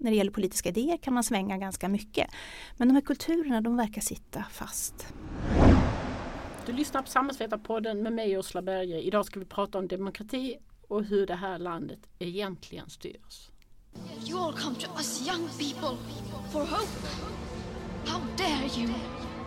[0.00, 2.30] när det gäller politiska idéer kan man svänga ganska mycket.
[2.76, 5.06] Men de här kulturerna de verkar sitta fast.
[6.66, 9.00] Du lyssnar på Samhällsvetarpodden med mig Ursula Berge.
[9.00, 10.56] Idag ska vi prata om demokrati
[10.88, 13.50] och hur det här landet egentligen styrs.
[14.28, 15.96] You all come to us young people
[16.52, 17.06] for hope.
[18.06, 18.94] How dare you?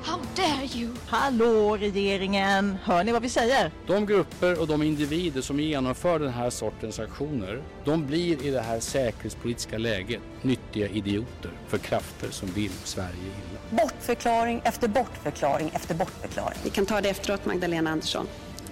[0.06, 0.90] How dare you?
[1.08, 2.78] Hallå regeringen!
[2.84, 3.72] Hör ni vad vi säger?
[3.88, 8.62] De grupper och de individer som genomför den här sortens aktioner, de blir i det
[8.62, 13.84] här säkerhetspolitiska läget nyttiga idioter för krafter som vill Sverige illa.
[13.84, 16.58] Bortförklaring efter bortförklaring efter bortförklaring.
[16.64, 18.28] Vi kan ta det efteråt Magdalena Andersson.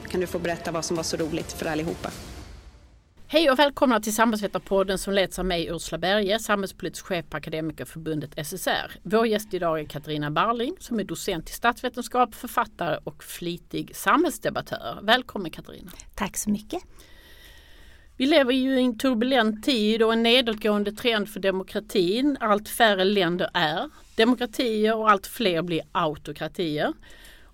[0.09, 2.09] Kan du få berätta vad som var så roligt för allihopa?
[3.33, 8.47] Hej och välkomna till Samhällsvetarpodden som leds av mig Ursula Berge, samhällspolitisk chef på Akademikerförbundet
[8.47, 8.91] SSR.
[9.03, 14.99] Vår gäst idag är Katarina Barling som är docent i statsvetenskap, författare och flitig samhällsdebattör.
[15.01, 15.91] Välkommen Katarina!
[16.15, 16.83] Tack så mycket!
[18.17, 22.37] Vi lever ju i en turbulent tid och en nedåtgående trend för demokratin.
[22.39, 26.93] Allt färre länder är demokratier och allt fler blir autokratier.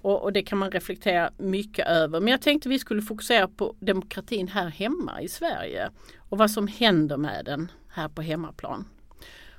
[0.07, 2.19] Och, och, det kan man reflektera mycket över.
[2.19, 5.89] Men jag tänkte vi skulle fokusera på demokratin här hemma i Sverige
[6.29, 8.87] och vad som händer med den här på hemmaplan.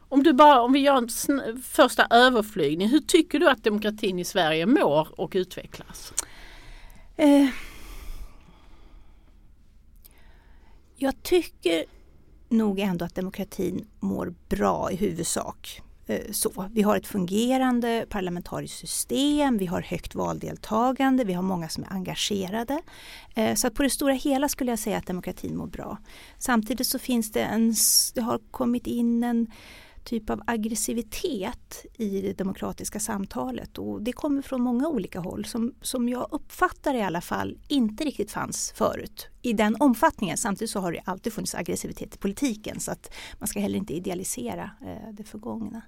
[0.09, 4.25] Om, du bara, om vi gör en första överflygning, hur tycker du att demokratin i
[4.25, 6.13] Sverige mår och utvecklas?
[7.17, 7.49] Eh,
[10.97, 11.85] jag tycker
[12.49, 15.83] nog ändå att demokratin mår bra i huvudsak.
[16.09, 16.69] Eh, så.
[16.73, 21.93] Vi har ett fungerande parlamentariskt system, vi har högt valdeltagande, vi har många som är
[21.93, 22.83] engagerade.
[23.35, 25.99] Eh, så att på det stora hela skulle jag säga att demokratin mår bra.
[26.39, 27.75] Samtidigt så finns det en,
[28.15, 29.47] det har kommit in en
[30.05, 35.75] typ av aggressivitet i det demokratiska samtalet och det kommer från många olika håll som,
[35.83, 40.37] som jag uppfattar i alla fall inte riktigt fanns förut i den omfattningen.
[40.37, 43.95] Samtidigt så har det alltid funnits aggressivitet i politiken så att man ska heller inte
[43.95, 45.83] idealisera eh, det förgångna.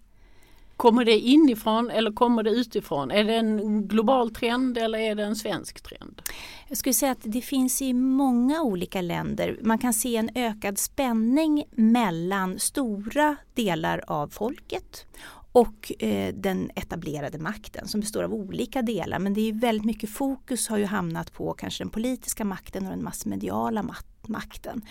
[0.80, 3.10] Kommer det inifrån eller kommer det utifrån?
[3.10, 6.22] Är det en global trend eller är det en svensk trend?
[6.68, 9.58] Jag skulle säga att det finns i många olika länder.
[9.62, 15.06] Man kan se en ökad spänning mellan stora delar av folket
[15.52, 19.19] och eh, den etablerade makten som består av olika delar.
[19.19, 22.90] Men det är väldigt mycket fokus har ju hamnat på kanske den politiska makten och
[22.90, 23.82] den massmediala
[24.30, 24.82] makten.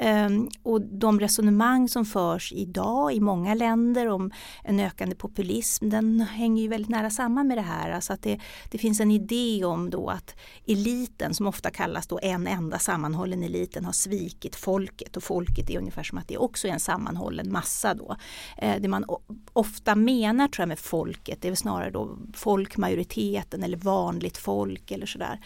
[0.00, 4.30] Um, och de resonemang som förs idag i många länder om
[4.64, 7.90] en ökande populism den hänger ju väldigt nära samman med det här.
[7.90, 10.34] Alltså att det, det finns en idé om då att
[10.66, 15.78] eliten som ofta kallas då en enda sammanhållen eliten har svikit folket och folket är
[15.78, 18.16] ungefär som att det också är en sammanhållen massa då.
[18.62, 19.04] Uh, det man
[19.52, 24.90] ofta menar tror jag med folket det är väl snarare då folkmajoriteten eller vanligt folk
[24.90, 25.40] eller sådär.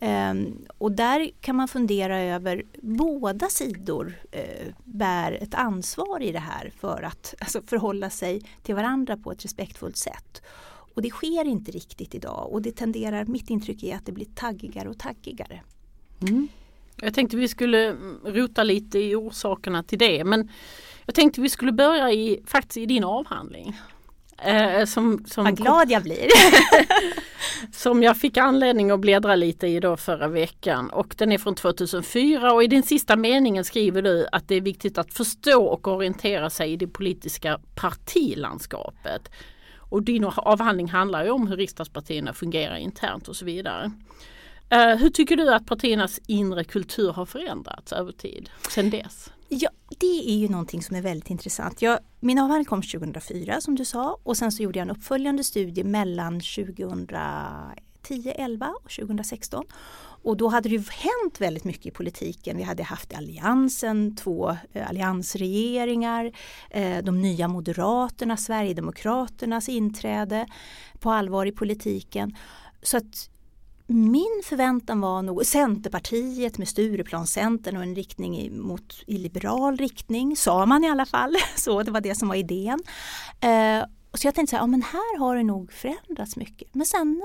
[0.00, 2.62] Um, och där kan man fundera över
[2.96, 8.74] båda sidor eh, bär ett ansvar i det här för att alltså, förhålla sig till
[8.74, 10.42] varandra på ett respektfullt sätt.
[10.94, 14.26] Och det sker inte riktigt idag och det tenderar, mitt intryck är att det blir
[14.34, 15.60] taggigare och taggigare.
[16.20, 16.48] Mm.
[16.96, 20.50] Jag tänkte vi skulle mm, rota lite i orsakerna till det men
[21.06, 23.76] jag tänkte vi skulle börja i, faktiskt i din avhandling.
[24.44, 26.28] Eh, som, som Vad glad jag blir!
[27.72, 31.54] som jag fick anledning att bläddra lite i då förra veckan och den är från
[31.54, 35.88] 2004 och i den sista meningen skriver du att det är viktigt att förstå och
[35.88, 39.30] orientera sig i det politiska partilandskapet.
[39.78, 43.92] Och din avhandling handlar ju om hur riksdagspartierna fungerar internt och så vidare.
[44.74, 49.31] Uh, hur tycker du att partiernas inre kultur har förändrats över tid sedan dess?
[49.54, 51.82] Ja, det är ju någonting som är väldigt intressant.
[51.82, 55.44] Jag, min avhandling kom 2004 som du sa och sen så gjorde jag en uppföljande
[55.44, 59.64] studie mellan 2010, 11 och 2016.
[60.24, 62.56] Och då hade det ju hänt väldigt mycket i politiken.
[62.56, 66.32] Vi hade haft alliansen, två eh, alliansregeringar,
[66.70, 70.46] eh, de nya moderaterna, Sverigedemokraternas inträde
[71.00, 72.36] på allvar i politiken.
[72.82, 73.30] Så att
[73.92, 80.36] min förväntan var nog Centerpartiet med Stureplanscentern och en riktning i, mot, i liberal riktning,
[80.36, 81.36] sa man i alla fall.
[81.56, 82.78] Så det var det som var idén.
[83.40, 83.84] Eh,
[84.14, 86.74] så jag tänkte så här, ja men här har det nog förändrats mycket.
[86.74, 87.22] Men sen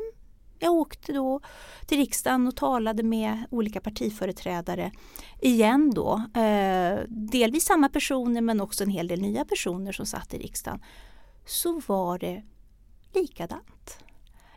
[0.59, 1.39] jag åkte då
[1.85, 4.91] till riksdagen och talade med olika partiföreträdare
[5.41, 6.21] igen då.
[6.41, 10.83] Eh, delvis samma personer men också en hel del nya personer som satt i riksdagen.
[11.45, 12.43] Så var det
[13.13, 13.76] likadant.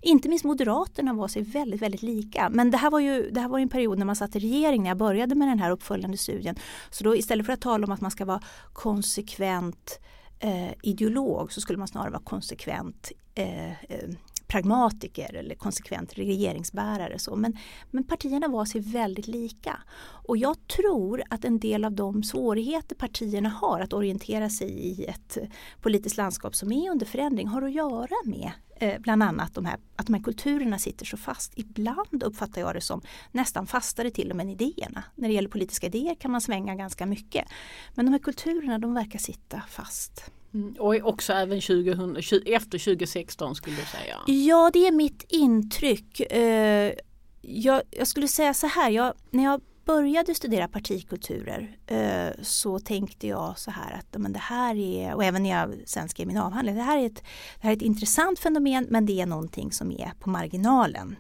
[0.02, 2.48] Inte minst Moderaterna var sig väldigt, väldigt lika.
[2.50, 4.82] Men det här var ju det här var en period när man satt i regering
[4.82, 6.56] när jag började med den här uppföljande studien.
[6.90, 8.42] Så då istället för att tala om att man ska vara
[8.72, 10.00] konsekvent
[10.38, 14.10] eh, ideolog så skulle man snarare vara konsekvent eh, eh,
[14.46, 17.18] pragmatiker eller konsekvent regeringsbärare.
[17.18, 17.36] Så.
[17.36, 17.56] Men,
[17.90, 19.82] men partierna var sig väldigt lika.
[20.26, 25.04] Och jag tror att en del av de svårigheter partierna har att orientera sig i
[25.04, 25.38] ett
[25.80, 28.50] politiskt landskap som är under förändring har att göra med
[28.80, 31.52] eh, bland annat de här, att de här kulturerna sitter så fast.
[31.56, 33.00] Ibland uppfattar jag det som
[33.32, 35.04] nästan fastare till och med än idéerna.
[35.14, 37.48] När det gäller politiska idéer kan man svänga ganska mycket.
[37.94, 40.30] Men de här kulturerna de verkar sitta fast.
[40.54, 42.16] Mm, och också även 2000,
[42.46, 44.16] efter 2016 skulle du säga?
[44.26, 46.20] Ja det är mitt intryck.
[46.20, 46.92] Eh,
[47.40, 49.60] jag, jag skulle säga så här, jag, när jag
[49.90, 55.24] började studera partikulturer eh, så tänkte jag så här att men det här är, och
[55.24, 57.22] även när jag sen skrev min avhandling, det här, är ett,
[57.60, 61.16] det här är ett intressant fenomen men det är någonting som är på marginalen.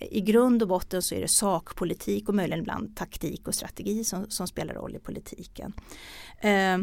[0.00, 4.30] I grund och botten så är det sakpolitik och möjligen ibland taktik och strategi som,
[4.30, 5.72] som spelar roll i politiken.
[6.40, 6.78] Eh,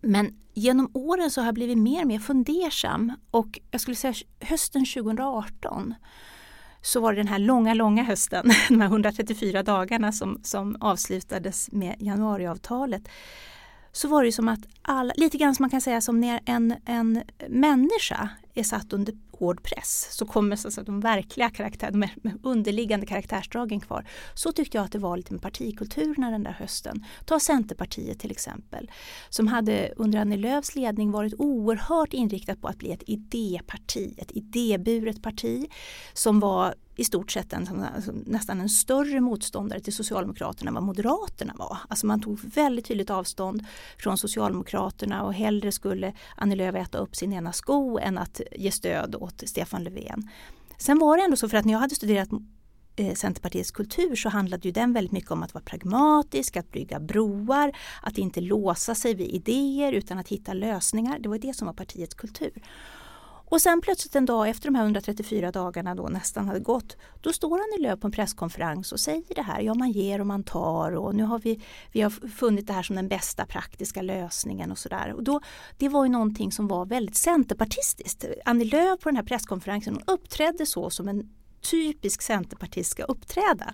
[0.00, 4.14] men genom åren så har jag blivit mer och mer fundersam och jag skulle säga
[4.40, 5.94] hösten 2018
[6.82, 11.72] så var det den här långa, långa hösten, de här 134 dagarna som, som avslutades
[11.72, 13.08] med januariavtalet.
[13.92, 16.74] Så var det som att alla, lite grann som man kan säga som när en,
[16.84, 22.38] en människa är satt under hård press så kommer så att de verkliga karaktärerna, de
[22.42, 24.06] underliggande karaktärsdragen kvar.
[24.34, 27.04] Så tyckte jag att det var lite med partikulturerna den där hösten.
[27.24, 28.90] Ta Centerpartiet till exempel
[29.28, 34.32] som hade under Annie Lööfs ledning varit oerhört inriktat på att bli ett idéparti, ett
[34.32, 35.66] idéburet parti
[36.12, 40.82] som var i stort sett en, alltså, nästan en större motståndare till Socialdemokraterna än vad
[40.82, 41.78] Moderaterna var.
[41.88, 43.64] Alltså man tog väldigt tydligt avstånd
[43.98, 48.72] från Socialdemokraterna och hellre skulle Annie Lööf äta upp sin ena sko än att ge
[48.72, 50.28] stöd åt Stefan Löfven.
[50.78, 52.28] Sen var det ändå så för att när jag hade studerat
[52.96, 57.00] eh, Centerpartiets kultur så handlade ju den väldigt mycket om att vara pragmatisk, att bygga
[57.00, 57.72] broar,
[58.02, 61.18] att inte låsa sig vid idéer utan att hitta lösningar.
[61.18, 62.62] Det var det som var partiets kultur.
[63.52, 67.32] Och sen plötsligt en dag efter de här 134 dagarna då nästan hade gått, då
[67.32, 70.44] står Annie Lööf på en presskonferens och säger det här, ja man ger och man
[70.44, 71.60] tar och nu har vi,
[71.92, 75.12] vi har funnit det här som den bästa praktiska lösningen och sådär.
[75.12, 75.40] Och då,
[75.78, 78.24] det var ju någonting som var väldigt centerpartistiskt.
[78.44, 83.72] Annie Lööf på den här presskonferensen uppträdde så som en typisk centerpartist ska uppträda.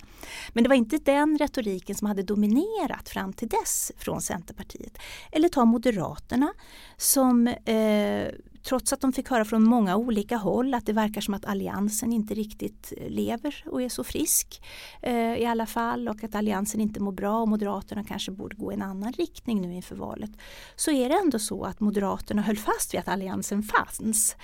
[0.52, 4.98] Men det var inte den retoriken som hade dominerat fram till dess från Centerpartiet.
[5.32, 6.52] Eller ta Moderaterna
[6.96, 8.28] som eh,
[8.68, 12.12] trots att de fick höra från många olika håll att det verkar som att alliansen
[12.12, 14.62] inte riktigt eh, lever och är så frisk
[15.02, 18.72] eh, i alla fall och att alliansen inte mår bra och Moderaterna kanske borde gå
[18.72, 20.30] i en annan riktning nu inför valet.
[20.76, 24.36] Så är det ändå så att Moderaterna höll fast vid att alliansen fanns.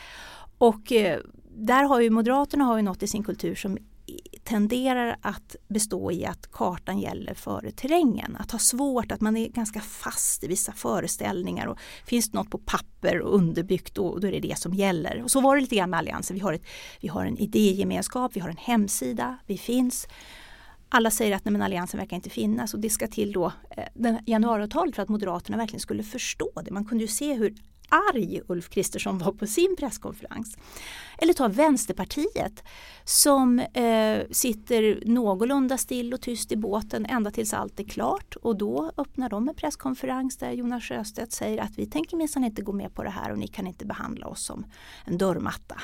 [0.58, 1.20] Och eh,
[1.56, 3.78] där har ju Moderaterna har ju något i sin kultur som
[4.44, 8.36] tenderar att bestå i att kartan gäller före terrängen.
[8.36, 12.50] Att ha svårt, att man är ganska fast i vissa föreställningar och finns det något
[12.50, 15.22] på papper och underbyggt då, då är det det som gäller.
[15.22, 16.36] Och så var det lite grann med Alliansen.
[16.36, 16.66] Vi har, ett,
[17.00, 20.06] vi har en idégemenskap, vi har en hemsida, vi finns.
[20.88, 24.14] Alla säger att nej, men alliansen verkar inte finnas och det ska till då eh,
[24.26, 26.70] januariavtalet för att Moderaterna verkligen skulle förstå det.
[26.70, 27.54] Man kunde ju se hur
[27.88, 30.56] arg Ulf Kristersson var på sin presskonferens.
[31.18, 32.64] Eller ta Vänsterpartiet
[33.04, 38.56] som eh, sitter någorlunda still och tyst i båten ända tills allt är klart och
[38.56, 42.72] då öppnar de en presskonferens där Jonas Sjöstedt säger att vi tänker minsann inte gå
[42.72, 44.66] med på det här och ni kan inte behandla oss som
[45.04, 45.80] en dörrmatta.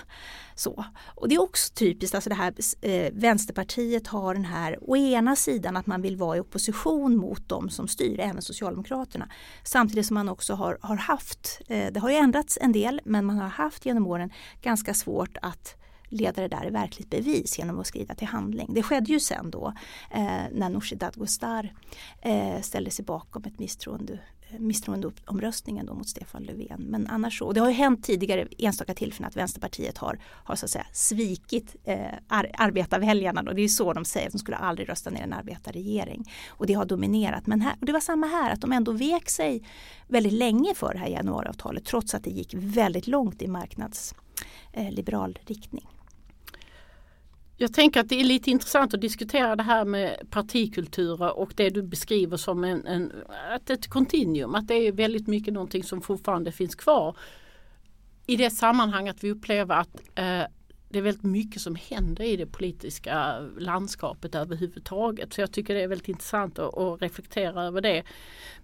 [0.55, 0.85] Så.
[1.15, 5.37] Och det är också typiskt, alltså det här eh, Vänsterpartiet har den här å ena
[5.37, 9.29] sidan att man vill vara i opposition mot de som styr, även Socialdemokraterna.
[9.65, 13.25] Samtidigt som man också har, har haft, eh, det har ju ändrats en del, men
[13.25, 14.33] man har haft genom åren
[14.63, 15.77] ganska svårt att
[16.11, 18.75] leda det där i verkligt bevis genom att skrida till handling.
[18.75, 19.75] Det skedde ju sen då
[20.11, 21.75] eh, när Nooshi Dadgostar
[22.21, 24.19] eh, ställde sig bakom ett misstroende
[24.59, 26.81] misstroendeomröstningen då mot Stefan Löfven.
[26.81, 30.57] Men annars så, och det har ju hänt tidigare enstaka tillfällen att Vänsterpartiet har, har
[30.57, 33.43] så att säga svikit eh, ar arbetarväljarna.
[33.43, 33.53] Då.
[33.53, 36.31] Det är ju så de säger, att de skulle aldrig rösta ner en arbetarregering.
[36.49, 37.47] Och det har dominerat.
[37.47, 39.67] Men här, och det var samma här, att de ändå vek sig
[40.09, 45.47] väldigt länge för det här januariavtalet trots att det gick väldigt långt i marknadsliberal eh,
[45.47, 45.89] riktning.
[47.63, 51.71] Jag tänker att det är lite intressant att diskutera det här med partikulturer och det
[51.71, 53.13] du beskriver som en, en,
[53.55, 57.17] att ett kontinuum, att det är väldigt mycket någonting som fortfarande finns kvar.
[58.27, 60.43] I det sammanhanget vi upplever att eh,
[60.91, 65.33] det är väldigt mycket som händer i det politiska landskapet överhuvudtaget.
[65.33, 68.03] Så jag tycker det är väldigt intressant att, att, reflektera över det.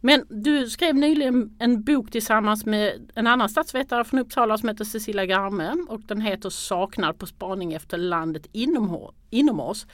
[0.01, 4.85] Men du skrev nyligen en bok tillsammans med en annan statsvetare från Uppsala som heter
[4.85, 9.87] Cecilia Garme och den heter Saknad på spaning efter landet inom, inom oss.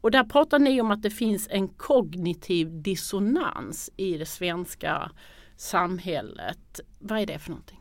[0.00, 5.10] Och där pratar ni om att det finns en kognitiv dissonans i det svenska
[5.56, 6.80] samhället.
[6.98, 7.80] Vad är det för någonting?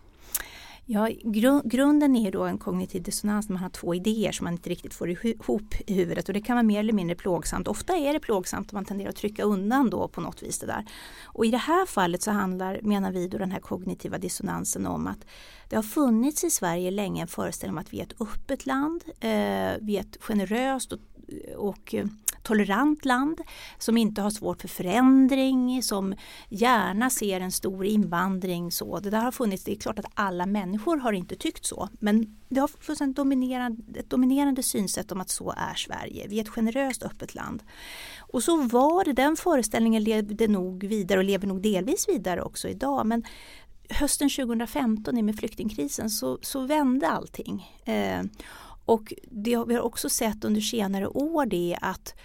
[0.88, 4.54] Ja, gru grunden är då en kognitiv dissonans när man har två idéer som man
[4.54, 7.68] inte riktigt får ihop i huvudet och det kan vara mer eller mindre plågsamt.
[7.68, 10.66] Ofta är det plågsamt och man tenderar att trycka undan då på något vis det
[10.66, 10.86] där.
[11.24, 15.08] Och i det här fallet så handlar, menar vi, då den här kognitiva dissonansen om
[15.08, 15.26] att
[15.70, 19.04] det har funnits i Sverige länge en föreställning om att vi är ett öppet land,
[19.20, 21.00] eh, vi är ett generöst och,
[21.56, 22.06] och eh,
[22.46, 23.42] tolerant land
[23.78, 26.16] som inte har svårt för förändring, som
[26.50, 28.72] gärna ser en stor invandring.
[28.72, 29.00] Så.
[29.00, 32.38] Det där har funnits, det är klart att alla människor har inte tyckt så men
[32.50, 36.28] det har funnits en dominerande, ett dominerande synsätt om att så är Sverige.
[36.28, 37.64] Vi är ett generöst öppet land.
[38.20, 42.68] Och så var det, den föreställningen levde nog vidare och lever nog delvis vidare också
[42.68, 43.06] idag.
[43.06, 43.24] Men
[43.90, 47.82] hösten 2015 i med flyktingkrisen så, så vände allting.
[47.86, 48.24] Eh,
[48.86, 52.16] och det vi har också sett under senare år det är att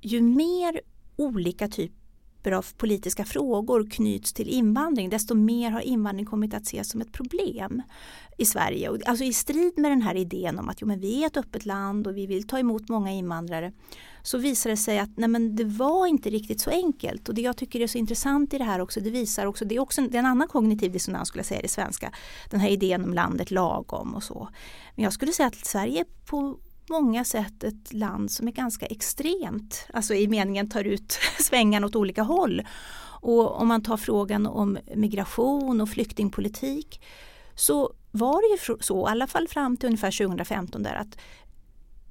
[0.00, 0.80] ju mer
[1.16, 1.98] olika typer
[2.46, 7.12] av politiska frågor knyts till invandring desto mer har invandring kommit att ses som ett
[7.12, 7.82] problem
[8.38, 8.90] i Sverige.
[9.06, 11.66] Alltså i strid med den här idén om att jo, men vi är ett öppet
[11.66, 13.72] land och vi vill ta emot många invandrare
[14.22, 17.28] så visar det sig att nej, men det var inte riktigt så enkelt.
[17.28, 19.74] Och det jag tycker är så intressant i det här också, det visar också, det
[19.74, 22.12] är också en, det är en annan kognitiv dissonans skulle jag säga i det svenska.
[22.50, 24.48] Den här idén om landet lagom och så.
[24.94, 26.58] Men jag skulle säga att Sverige på
[26.90, 31.96] många sätt ett land som är ganska extremt, alltså i meningen tar ut svängarna åt
[31.96, 32.62] olika håll.
[33.20, 37.00] Och om man tar frågan om migration och flyktingpolitik
[37.54, 41.18] så var det ju så, i alla fall fram till ungefär 2015 där att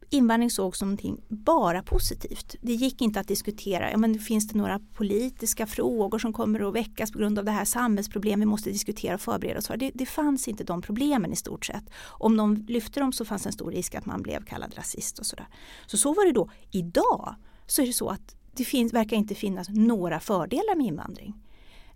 [0.09, 2.55] invandring sågs som någonting bara positivt.
[2.61, 6.75] Det gick inte att diskutera, ja, men finns det några politiska frågor som kommer att
[6.75, 9.77] väckas på grund av det här samhällsproblem vi måste diskutera och förbereda oss för.
[9.77, 11.83] Det, det fanns inte de problemen i stort sett.
[12.05, 15.25] Om de lyfte dem så fanns en stor risk att man blev kallad rasist och
[15.25, 15.47] sådär.
[15.85, 16.49] Så så var det då.
[16.71, 17.35] Idag
[17.67, 21.33] så är det så att det finns, verkar inte finnas några fördelar med invandring.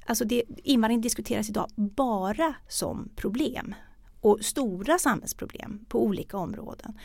[0.06, 3.76] Alltså det, invandring diskuteras idag bara som problem
[4.22, 6.98] och stora samhällsproblem på olika områden.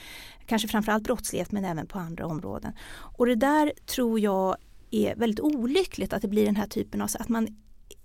[0.47, 2.73] Kanske framförallt brottslighet men även på andra områden.
[2.91, 4.57] Och det där tror jag
[4.91, 7.49] är väldigt olyckligt att det blir den här typen av att man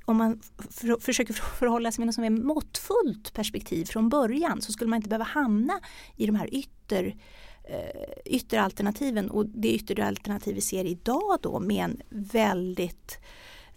[0.05, 4.71] om man för, försöker förhålla sig med något som är måttfullt perspektiv från början så
[4.71, 5.79] skulle man inte behöva hamna
[6.15, 7.15] i de här ytter
[7.63, 13.19] eh, ytteralternativen och det ytteralternativ vi ser idag då med en väldigt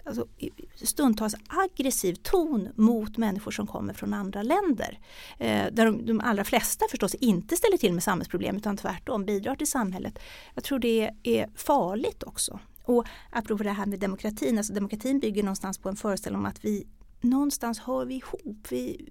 [0.04, 0.26] alltså,
[0.74, 4.98] stundtals aggressiv ton mot människor som kommer från andra länder.
[5.38, 9.54] Eh, där de, de allra flesta förstås inte ställer till med samhällsproblem utan tvärtom bidrar
[9.54, 10.18] till samhället.
[10.54, 12.58] Jag tror det är farligt också.
[12.84, 16.64] Och apropå det här med demokratin, alltså demokratin bygger någonstans på en föreställning om att
[16.64, 16.86] vi
[17.20, 18.66] någonstans hör vi ihop.
[18.70, 19.08] Vi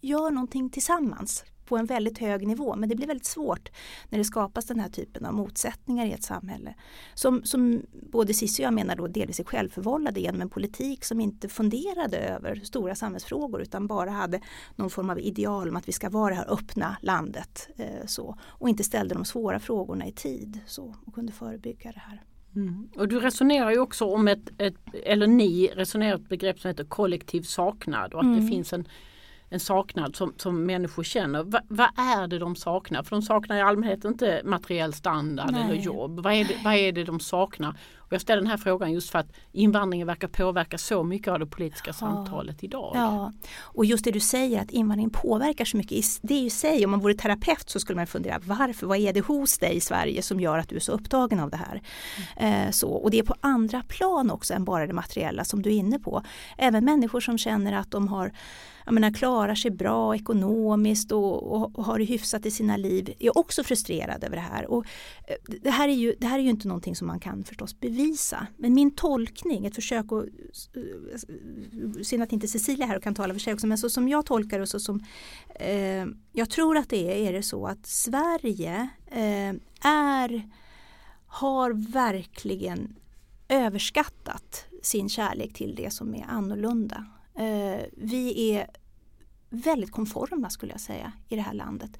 [0.00, 2.76] gör någonting tillsammans på en väldigt hög nivå.
[2.76, 3.70] Men det blir väldigt svårt
[4.08, 6.74] när det skapas den här typen av motsättningar i ett samhälle.
[7.14, 11.20] Som, som både Cissi och jag menar då delvis är självförvållade genom en politik som
[11.20, 14.40] inte funderade över stora samhällsfrågor utan bara hade
[14.76, 17.68] någon form av ideal om att vi ska vara det här öppna landet.
[17.76, 22.00] Eh, så, och inte ställde de svåra frågorna i tid så, och kunde förebygga det
[22.00, 22.22] här.
[22.56, 22.88] Mm.
[22.96, 24.74] Och du resonerar ju också om ett, ett,
[25.04, 28.40] eller ni resonerar ett begrepp som heter kollektiv saknad och att mm.
[28.40, 28.88] det finns en
[29.52, 31.42] en saknad som, som människor känner.
[31.42, 33.02] Va, vad är det de saknar?
[33.02, 35.62] För de saknar i allmänhet inte materiell standard Nej.
[35.62, 36.20] eller jobb.
[36.20, 37.74] Vad är, det, vad är det de saknar?
[37.96, 41.38] Och jag ställer den här frågan just för att invandringen verkar påverka så mycket av
[41.38, 41.92] det politiska ja.
[41.92, 42.92] samtalet idag.
[42.94, 46.04] Ja, och just det du säger att invandringen påverkar så mycket.
[46.22, 49.12] Det är ju sig, om man vore terapeut så skulle man fundera varför, vad är
[49.12, 51.82] det hos dig i Sverige som gör att du är så upptagen av det här?
[52.36, 52.66] Mm.
[52.66, 55.70] Eh, så, och det är på andra plan också än bara det materiella som du
[55.70, 56.22] är inne på.
[56.58, 58.32] Även människor som känner att de har
[58.90, 63.14] jag menar, klarar sig bra ekonomiskt och, och, och, har det hyfsat i sina liv
[63.18, 64.70] är också frustrerad över det här.
[64.70, 64.84] Och
[65.28, 67.80] eh, det, här är ju, det här är ju inte någonting som man kan förstås
[67.80, 68.46] bevisa.
[68.56, 70.24] Men min tolkning, ett försök att,
[70.76, 74.08] eh, synd att inte Cecilia här och kan tala för sig också, men så som
[74.08, 75.04] jag tolkar det och så som
[75.54, 79.54] eh, jag tror att det är, är det så att Sverige eh,
[79.90, 80.50] är,
[81.26, 82.96] har verkligen
[83.48, 87.06] överskattat sin kärlek till det som är annorlunda.
[87.40, 88.66] Eh, vi är
[89.50, 91.90] väldigt konforma skulle jag säga i det här landet.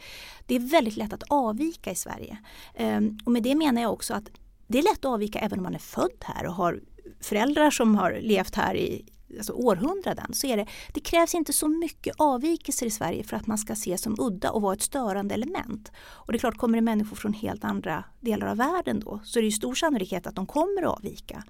[0.47, 2.39] Det är väldigt lätt att avvika i Sverige.
[2.75, 4.31] Ehm, och med det menar jag också att
[4.67, 6.81] det är lätt att avvika även om man är född här och har
[7.21, 9.05] föräldrar som har levt här i
[9.37, 13.47] alltså århundraden så är det, det krävs inte så mycket avvikelser i Sverige för att
[13.47, 15.93] man ska ses som udda och vara ett störande element.
[16.09, 19.39] Och det är klart, kommer det människor från helt andra delar av världen då så
[19.39, 21.45] är det ju stor sannolikhet att de kommer att avvika.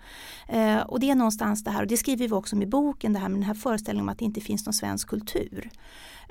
[0.48, 3.12] Eh, och det är någonstans det här, och det skriver vi också om i boken,
[3.12, 5.70] det här med den här föreställningen om att det inte finns någon svensk kultur.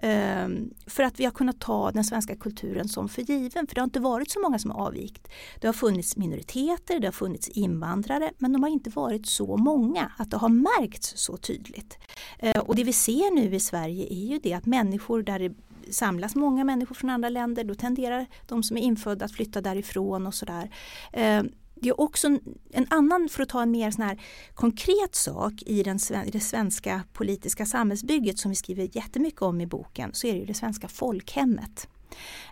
[0.02, 3.68] Ehm, för att vi har kunnat ta den svenska kulturen som för given.
[3.68, 5.28] För det har inte varit så många som har avvikt.
[5.62, 10.12] Det har funnits minoriteter, det har funnits invandrare men de har inte varit så många
[10.18, 11.98] att det har märkts så tydligt.
[12.40, 15.54] Eh, och det vi ser nu i Sverige är ju det att människor där det
[15.92, 20.28] samlas många människor från andra länder då tenderar de som är infödda att flytta därifrån
[20.28, 20.70] och sådär.
[21.14, 21.44] Eh,
[21.82, 22.28] det är också
[22.72, 24.22] en, annan, för att ta en mer sån här
[24.54, 29.68] konkret sak i, den, i det svenska politiska samhällsbygget som vi skriver jättemycket om i
[29.68, 31.88] boken, så är det ju det svenska folkhemmet.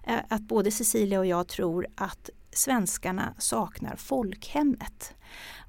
[0.03, 5.13] Eh, att både Cecilia och jag tror att svenskarna saknar folkhemmet.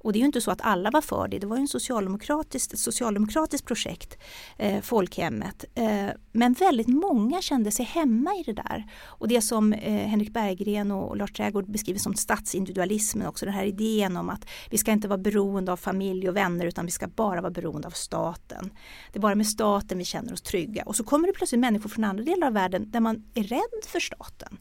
[0.00, 1.68] Och det är ju inte så att alla var för det, det var ju en
[1.68, 4.18] socialdemokratiskt, ett socialdemokratiskt projekt,
[4.56, 5.64] eh, folkhemmet.
[5.74, 8.90] Eh, men väldigt många kände sig hemma i det där.
[9.04, 13.64] Och det som eh, Henrik Berggren och Lars Trägård beskriver som statsindividualismen också, den här
[13.64, 17.06] idén om att vi ska inte vara beroende av familj och vänner utan vi ska
[17.06, 18.70] bara vara beroende av staten.
[19.12, 20.82] Det är bara med staten vi känner oss trygga.
[20.82, 23.84] Och så kommer det plötsligt människor från andra delar av världen där man är rädd
[23.86, 24.58] för staten.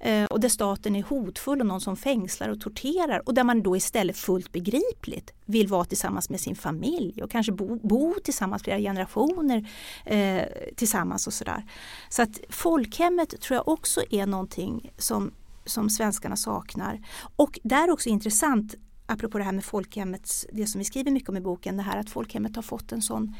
[0.00, 3.62] Eh, och där staten är hotfull och någon som fängslar och torterar och där man
[3.62, 8.62] då istället fullt begripligt vill vara tillsammans med sin familj och kanske bo, bo tillsammans
[8.62, 9.68] flera generationer
[10.04, 10.42] eh,
[10.76, 11.64] tillsammans och sådär.
[12.08, 15.32] Så att folkhemmet tror jag också är någonting som,
[15.64, 17.00] som svenskarna saknar.
[17.36, 18.74] Och där också intressant
[19.06, 21.98] apropå det här med folkhemmet, det som vi skriver mycket om i boken, det här
[21.98, 23.34] att folkhemmet har fått en sån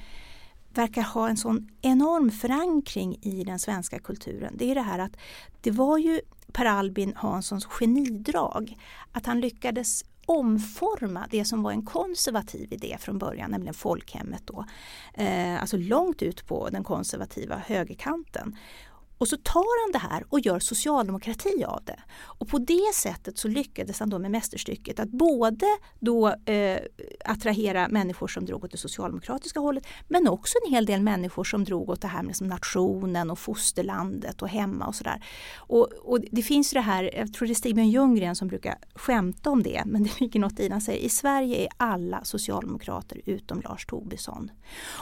[0.74, 4.54] verkar ha en sån enorm förankring i den svenska kulturen.
[4.58, 5.16] Det är det här att
[5.60, 6.20] det var ju
[6.50, 8.76] Per Albin Hanssons genidrag
[9.12, 14.64] att han lyckades omforma det som var en konservativ idé från början, nämligen folkhemmet då.
[15.14, 18.56] Eh, alltså långt ut på den konservativa högerkanten.
[19.20, 22.00] Och så tar han det här och gör socialdemokrati av det.
[22.22, 25.66] Och på det sättet så lyckades han då med mästerstycket att både
[25.98, 26.78] då eh,
[27.24, 31.64] attrahera människor som drog åt det socialdemokratiska hållet men också en hel del människor som
[31.64, 35.24] drog åt det här med liksom nationen och fosterlandet och hemma och sådär.
[35.56, 38.78] Och, och, det finns ju det här, jag tror det är Stig Ljunggren som brukar
[38.94, 40.74] skämta om det, men det ligger något i det.
[40.74, 44.50] Han säger i Sverige är alla socialdemokrater utom Lars Tobisson.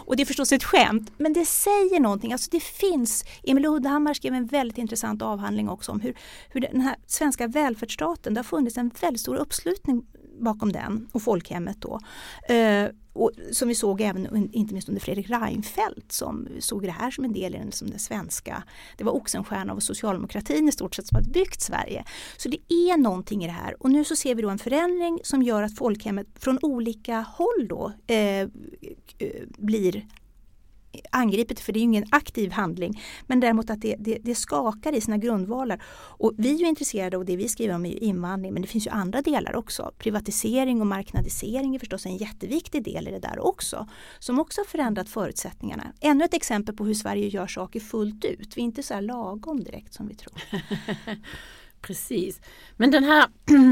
[0.06, 2.32] Och det är förstås ett skämt, men det säger någonting.
[2.32, 6.14] Alltså det finns, Emil Uddhammar Hammar skrev en väldigt intressant avhandling också om hur,
[6.48, 10.06] hur den här svenska välfärdsstaten, det har funnits en väldigt stor uppslutning
[10.40, 12.00] bakom den och folkhemmet då.
[12.54, 17.10] Eh, och som vi såg även inte minst under Fredrik Reinfeldt som såg det här
[17.10, 18.62] som en del i den, som den svenska.
[18.96, 22.04] Det var Oxenstierna och socialdemokratin i stort sett som hade byggt Sverige.
[22.36, 25.20] Så det är någonting i det här och nu så ser vi då en förändring
[25.24, 28.48] som gör att folkhemmet från olika håll då eh, eh
[29.58, 30.04] blir
[31.10, 33.02] angripet för det är ingen aktiv handling.
[33.26, 35.82] Men däremot att det, det, det, skakar i sina grundvalar.
[35.92, 38.86] Och vi är ju intresserade och det vi skriver om är invandring men det finns
[38.86, 39.92] ju andra delar också.
[39.98, 43.88] Privatisering och marknadisering är förstås en jätteviktig del i det där också.
[44.18, 45.92] Som också har förändrat förutsättningarna.
[46.00, 48.56] Ännu ett exempel på hur Sverige gör saker fullt ut.
[48.56, 50.34] Vi är inte så här lagom direkt som vi tror.
[51.80, 52.40] Precis.
[52.76, 53.26] Men den här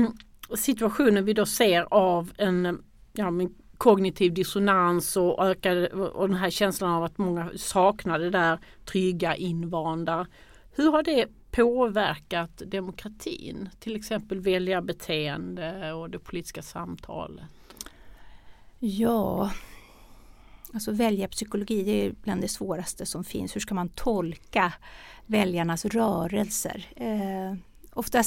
[0.57, 3.31] situationen vi då ser av en ja,
[3.79, 9.37] kognitiv dissonans och, ökade, och den här känslan av att många saknar det där trygga
[9.37, 10.27] invanda.
[10.73, 13.69] Hur har det påverkat demokratin?
[13.81, 17.45] Till exempel väljarbeteende och det politiska samtalet?
[18.79, 19.51] Ja,
[20.73, 23.57] alltså väljarpsykologi det är bland det svåraste som finns.
[23.57, 24.73] Hur ska man tolka
[25.27, 26.87] väljarnas rörelser?
[26.97, 27.55] Eh,
[27.97, 28.23] Ofta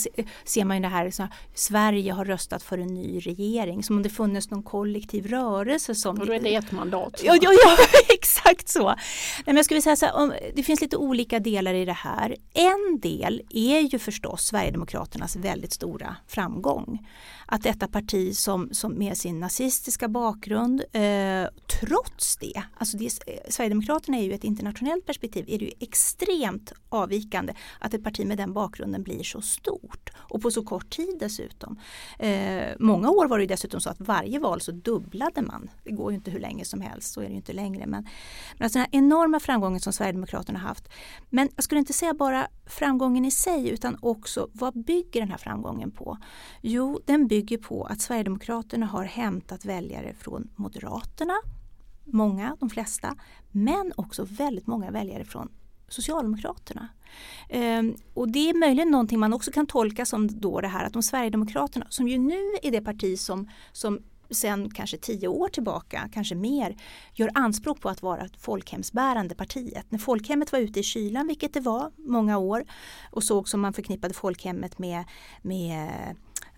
[0.45, 4.03] ser man ju det här, så Sverige har röstat för en ny regering, som om
[4.03, 5.95] det funnits någon kollektiv rörelse.
[5.95, 7.21] Som och då är det ett mandat.
[7.23, 7.77] Ja, ja, ja
[8.49, 8.95] exakt så.
[9.45, 12.35] Men jag skulle säga så här, det finns lite olika delar i det här.
[12.53, 16.99] En del är ju förstås Sverigedemokraternas väldigt stora framgång
[17.51, 21.47] att detta parti som, som med sin nazistiska bakgrund eh,
[21.81, 23.09] trots det, alltså det,
[23.49, 28.37] Sverigedemokraterna är ju ett internationellt perspektiv, är det ju extremt avvikande att ett parti med
[28.37, 31.79] den bakgrunden blir så stort och på så kort tid dessutom.
[32.19, 35.69] Eh, många år var det dessutom så att varje val så dubblade man.
[35.83, 37.85] Det går ju inte hur länge som helst, så är det ju inte längre.
[37.87, 38.07] Men,
[38.57, 40.89] men alltså den här enorma framgången som Sverigedemokraterna haft.
[41.29, 45.37] Men jag skulle inte säga bara framgången i sig utan också vad bygger den här
[45.37, 46.17] framgången på?
[46.61, 51.35] Jo, den bygger på att Sverigedemokraterna har hämtat väljare från Moderaterna,
[52.05, 53.15] många, de flesta,
[53.51, 55.49] men också väldigt många väljare från
[55.87, 56.87] Socialdemokraterna.
[57.49, 60.93] Um, och det är möjligen någonting man också kan tolka som då det här att
[60.93, 63.99] de Sverigedemokraterna som ju nu är det parti som, som
[64.31, 66.75] sen kanske tio år tillbaka, kanske mer,
[67.13, 69.85] gör anspråk på att vara folkhemsbärande partiet.
[69.89, 72.65] När folkhemmet var ute i kylan, vilket det var många år,
[73.11, 75.03] och såg som man förknippade folkhemmet med,
[75.41, 75.89] med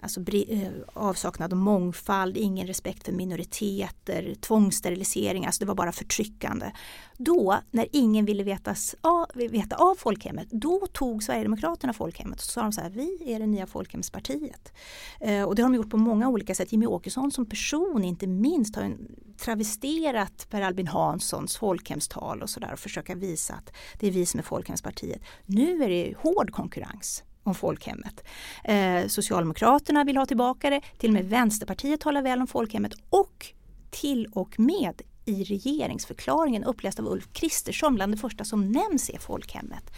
[0.01, 6.71] Alltså eh, avsaknad av mångfald, ingen respekt för minoriteter, tvångssterilisering, alltså det var bara förtryckande.
[7.17, 12.51] Då, när ingen ville vetas, ja, veta av folkhemmet, då tog Sverigedemokraterna folkhemmet och så
[12.51, 14.73] sa de så här, vi är det nya folkhemspartiet.
[15.19, 16.71] Eh, och det har de gjort på många olika sätt.
[16.71, 18.97] Jimmy Åkesson som person inte minst har
[19.37, 24.39] travesterat Per Albin Hanssons folkhemstal och sådär och försöka visa att det är vi som
[24.39, 25.21] är folkhemspartiet.
[25.45, 28.23] Nu är det hård konkurrens om folkhemmet.
[28.63, 33.45] Eh, Socialdemokraterna vill ha tillbaka det, till och med Vänsterpartiet talar väl om folkhemmet och
[33.91, 39.19] till och med i regeringsförklaringen uppläst av Ulf Kristersson bland det första som nämns är
[39.19, 39.93] folkhemmet.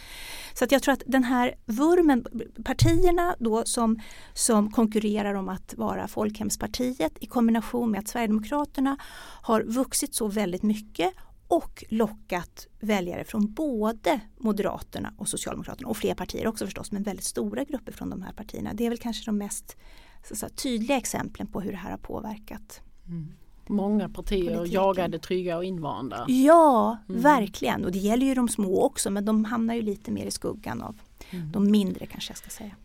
[0.54, 2.26] Så att jag tror att den här vurmen,
[2.64, 4.00] partierna då som,
[4.34, 8.96] som konkurrerar om att vara folkhemspartiet i kombination med att Sverigedemokraterna
[9.42, 11.14] har vuxit så väldigt mycket
[11.48, 17.24] och lockat väljare från både Moderaterna och Socialdemokraterna och fler partier också förstås men väldigt
[17.24, 18.74] stora grupper från de här partierna.
[18.74, 19.76] Det är väl kanske de mest
[20.22, 22.80] säga, tydliga exemplen på hur det här har påverkat.
[23.06, 23.32] Mm.
[23.66, 24.72] Många partier Politiken.
[24.72, 26.24] jagade trygga och invanda.
[26.28, 27.20] Ja, mm.
[27.20, 30.30] verkligen och det gäller ju de små också men de hamnar ju lite mer i
[30.30, 31.52] skuggan av mm.
[31.52, 32.76] de mindre kanske jag ska säga.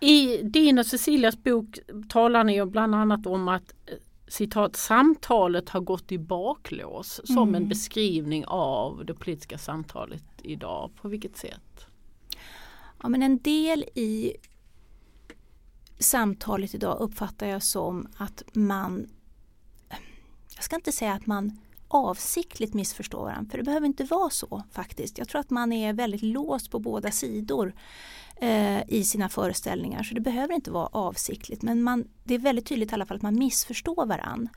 [0.00, 3.72] I din och Cecilias bok talar ni ju bland annat om att
[4.28, 7.36] citat, samtalet har gått i baklås mm.
[7.36, 10.90] som en beskrivning av det politiska samtalet idag.
[11.02, 11.86] På vilket sätt?
[13.02, 14.36] Ja, men en del i
[15.98, 19.08] samtalet idag uppfattar jag som att man,
[20.54, 21.58] jag ska inte säga att man
[21.88, 25.18] avsiktligt missförstår varandra, för det behöver inte vara så faktiskt.
[25.18, 27.74] Jag tror att man är väldigt låst på båda sidor
[28.40, 32.66] eh, i sina föreställningar så det behöver inte vara avsiktligt men man, det är väldigt
[32.66, 34.48] tydligt i alla fall att man missförstår varann.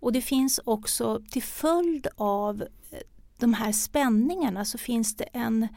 [0.00, 2.98] Och det finns också till följd av eh,
[3.38, 5.68] de här spänningarna så finns det en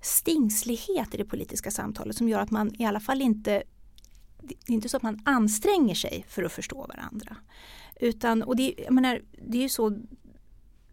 [0.00, 3.62] stingslighet i det politiska samtalet som gör att man i alla fall inte
[4.42, 7.36] det är inte så att man anstränger sig för att förstå varandra.
[8.00, 9.98] Utan, och det, jag menar, det är ju så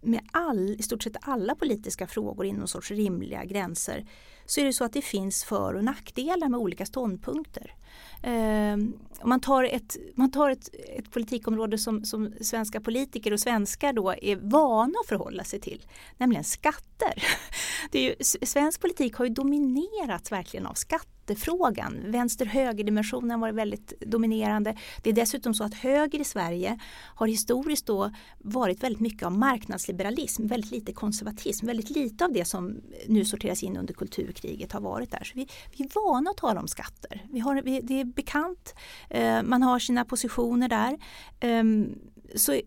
[0.01, 4.05] med all, i stort sett alla politiska frågor inom sorts rimliga gränser
[4.45, 7.75] så är det så att det finns för och nackdelar med olika ståndpunkter.
[8.23, 8.73] Eh,
[9.21, 13.93] om man tar ett, man tar ett, ett politikområde som, som svenska politiker och svenskar
[13.93, 15.85] då är vana att förhålla sig till,
[16.17, 17.23] nämligen skatter.
[17.91, 22.11] Det är ju, svensk politik har ju dominerats verkligen av skatter skattefrågan.
[22.11, 24.75] Vänster-höger-dimensionen har varit väldigt dominerande.
[25.03, 26.79] Det är dessutom så att höger i Sverige
[27.15, 32.45] har historiskt då varit väldigt mycket av marknadsliberalism, väldigt lite konservatism, väldigt lite av det
[32.45, 35.23] som nu sorteras in under kulturkriget har varit där.
[35.23, 37.25] Så vi, vi är vana att tala om skatter.
[37.31, 38.75] Vi har, vi, det är bekant,
[39.09, 40.97] eh, man har sina positioner där.
[41.39, 41.99] Ehm,
[42.35, 42.59] så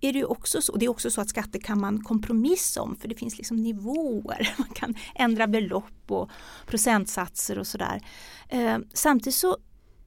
[0.00, 3.08] är det också så, det är också så att skatter kan man kompromissa om för
[3.08, 4.54] det finns liksom nivåer.
[4.58, 6.30] Man kan ändra belopp och
[6.66, 8.02] procentsatser och sådär.
[8.48, 9.56] Eh, samtidigt så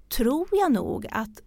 [0.10, 1.42] tror jag nog att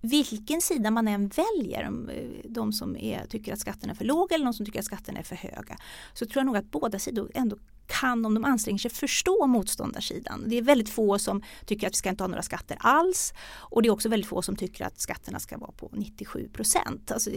[0.00, 4.34] vilken sida man än väljer, eh, de som är, tycker att skatterna är för låga
[4.34, 5.76] eller de som tycker att skatterna är för höga,
[6.14, 10.44] så tror jag nog att båda sidor ändå kan, om de anstränger sig, förstå motståndarsidan.
[10.46, 13.82] Det är väldigt få som tycker att vi ska inte ha några skatter alls och
[13.82, 17.10] det är också väldigt få som tycker att skatterna ska vara på 97 procent.
[17.10, 17.30] Alltså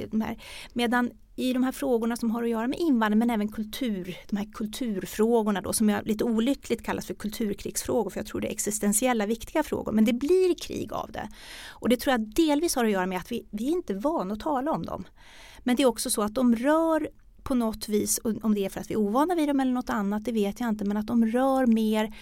[0.74, 4.38] medan i de här frågorna som har att göra med invandring men även kultur, de
[4.38, 8.52] här kulturfrågorna då som jag lite olyckligt kallas för kulturkrigsfrågor för jag tror det är
[8.52, 11.30] existentiella viktiga frågor men det blir krig av det.
[11.70, 14.34] Och det tror jag delvis har att göra med att vi, vi är inte vana
[14.34, 15.04] att tala om dem.
[15.64, 17.10] Men det är också så att de rör
[17.48, 19.90] på något vis, om det är för att vi är ovana vid dem eller något
[19.90, 22.14] annat, det vet jag inte, men att de rör mer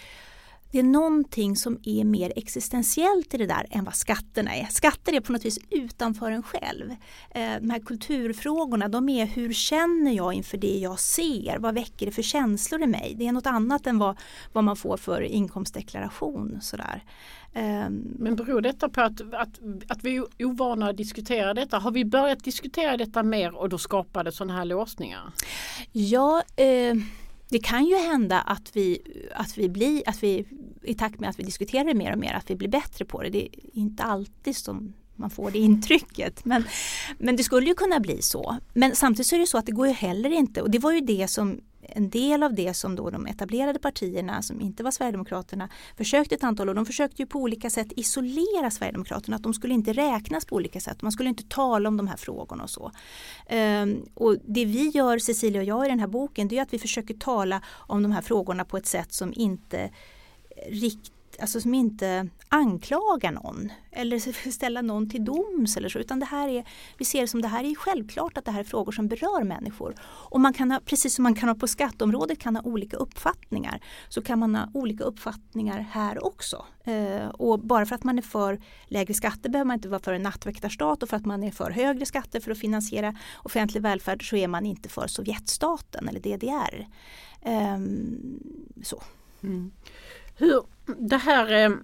[0.76, 4.66] det är någonting som är mer existentiellt i det där än vad skatterna är.
[4.66, 6.92] Skatter är på något vis utanför en själv.
[7.32, 11.58] Eh, de här kulturfrågorna de är hur känner jag inför det jag ser?
[11.60, 13.16] Vad väcker det för känslor i mig?
[13.18, 14.18] Det är något annat än vad,
[14.54, 16.58] vad man får för inkomstdeklaration.
[16.62, 17.04] Sådär.
[17.54, 21.78] Ehm, Men beror detta på att, att, att vi är ovana att diskutera detta?
[21.78, 25.32] Har vi börjat diskutera detta mer och då skapar det sådana här låsningar?
[25.92, 26.96] Ja, eh,
[27.50, 29.00] det kan ju hända att vi,
[29.36, 30.46] att vi blir, att vi
[30.84, 33.24] i takt med att vi diskuterar det mer och mer, att vi blir bättre på
[33.24, 33.30] det.
[33.30, 36.46] Det är inte alltid som man får det intrycket.
[36.46, 36.64] Men,
[37.18, 38.58] men det skulle ju kunna bli så.
[38.74, 40.92] Men samtidigt så är det så att det går ju heller inte och det var
[40.92, 44.92] ju det som en del av det som då de etablerade partierna som inte var
[44.92, 46.74] Sverigedemokraterna försökte ett antal år.
[46.74, 49.36] De försökte ju på olika sätt isolera Sverigedemokraterna.
[49.36, 51.02] Att de skulle inte räknas på olika sätt.
[51.02, 52.92] Man skulle inte tala om de här frågorna och så.
[53.48, 56.74] Ehm, och det vi gör, Cecilia och jag i den här boken, det är att
[56.74, 59.90] vi försöker tala om de här frågorna på ett sätt som inte
[60.70, 64.20] riktigt alltså som inte anklagar någon eller
[64.52, 66.66] ställa någon till doms eller så utan det här är,
[66.98, 69.44] vi ser det som det här är självklart att det här är frågor som berör
[69.44, 69.96] människor.
[70.02, 73.82] Och man kan ha, precis som man kan ha på skatteområdet kan ha olika uppfattningar
[74.10, 76.66] så kan man ha olika uppfattningar här också.
[76.84, 80.14] Eh, och bara för att man är för lägre skatter behöver man inte vara för
[80.14, 84.30] en nattväktarstat och för att man är för högre skatter för att finansiera offentlig välfärd
[84.30, 86.88] så är man inte för Sovjetstaten eller DDR.
[87.42, 87.80] Eh,
[88.84, 89.04] så.
[89.44, 89.72] Mm.
[90.36, 90.64] Hur,
[90.98, 91.78] det här eh,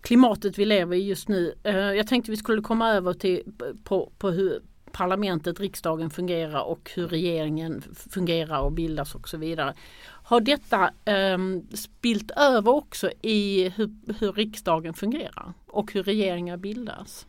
[0.00, 1.54] klimatet vi lever i just nu.
[1.62, 3.42] Eh, jag tänkte vi skulle komma över till
[3.84, 9.74] på, på hur parlamentet, riksdagen fungerar och hur regeringen fungerar och bildas och så vidare.
[10.04, 11.38] Har detta eh,
[11.74, 17.26] spilt över också i hur, hur riksdagen fungerar och hur regeringar bildas?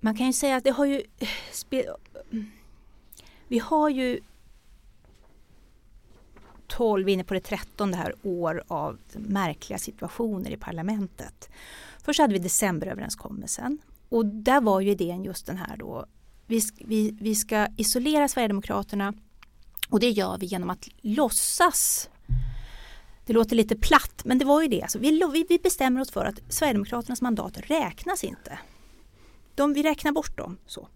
[0.00, 1.84] Man kan ju säga att det har ju eh,
[3.48, 4.20] vi har ju
[6.68, 11.50] 12, inne på det 13 här år av märkliga situationer i parlamentet.
[12.04, 13.78] Först hade vi decemberöverenskommelsen
[14.08, 16.06] och där var ju idén just den här då
[16.46, 19.14] vi, vi, vi ska isolera Sverigedemokraterna
[19.88, 22.10] och det gör vi genom att låtsas
[23.26, 24.82] det låter lite platt men det var ju det.
[24.82, 28.58] Alltså vi, vi bestämmer oss för att Sverigedemokraternas mandat räknas inte.
[29.54, 30.58] De, vi räknar bort dem.
[30.66, 30.88] så.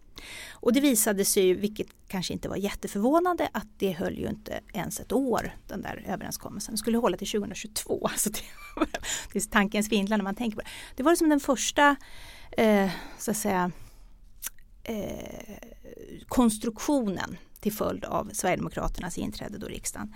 [0.53, 5.01] Och det visade sig, vilket kanske inte var jätteförvånande, att det höll ju inte ens
[5.01, 6.75] ett år den där överenskommelsen.
[6.75, 8.09] Det skulle hålla till 2022.
[8.13, 8.41] Alltså det,
[9.33, 10.69] det är tankens svindlar när man tänker på det.
[10.97, 11.97] Det var som den första
[12.57, 13.71] eh, så att säga,
[14.85, 15.57] eh,
[16.29, 20.15] konstruktionen till följd av Sverigedemokraternas inträde då i riksdagen.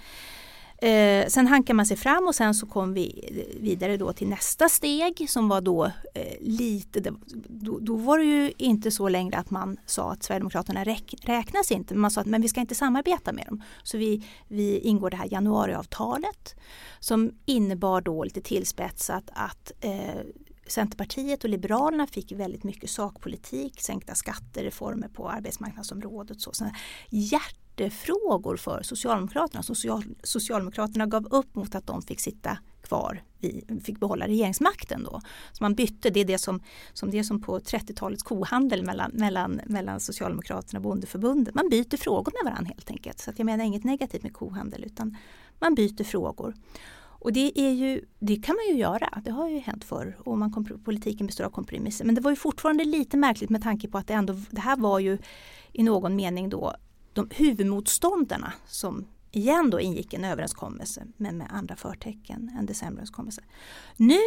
[0.78, 3.28] Eh, sen hankar man sig fram och sen så kom vi
[3.60, 5.84] vidare då till nästa steg som var då
[6.14, 7.00] eh, lite,
[7.48, 11.72] då, då, var det ju inte så längre att man sa att Sverigedemokraterna räk, räknas
[11.72, 13.62] inte, men man sa att men vi ska inte samarbeta med dem.
[13.82, 16.54] Så vi, vi ingår det här januariavtalet
[17.00, 20.20] som innebar då lite tillspetsat att eh,
[20.66, 26.40] Centerpartiet och Liberalerna fick väldigt mycket sakpolitik, sänkta skatter, reformer på arbetsmarknadsområdet.
[26.40, 26.74] Så, såna
[27.80, 29.62] hjärtefrågor för Socialdemokraterna.
[29.62, 35.20] Social, Socialdemokraterna gav upp mot att de fick sitta kvar, vi fick behålla regeringsmakten då.
[35.52, 36.60] Så man bytte, det är det som,
[36.92, 41.54] som, det som på 30-talets kohandel mellan, mellan, mellan Socialdemokraterna och Bondeförbundet.
[41.54, 43.18] Man byter frågor med varandra helt enkelt.
[43.18, 45.16] Så att jag menar inget negativt med kohandel utan
[45.58, 46.54] man byter frågor.
[47.18, 50.38] Och det, är ju, det kan man ju göra, det har ju hänt förr och
[50.38, 52.04] man politiken består av kompromisser.
[52.04, 54.76] Men det var ju fortfarande lite märkligt med tanke på att det, ändå, det här
[54.76, 55.18] var ju
[55.72, 56.74] i någon mening då
[57.16, 63.44] de huvudmotståndarna som igen då ingick en överenskommelse men med andra förtecken än decemberöverenskommelsen.
[63.96, 64.20] Nu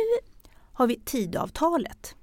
[0.74, 2.16] har vi tidavtalet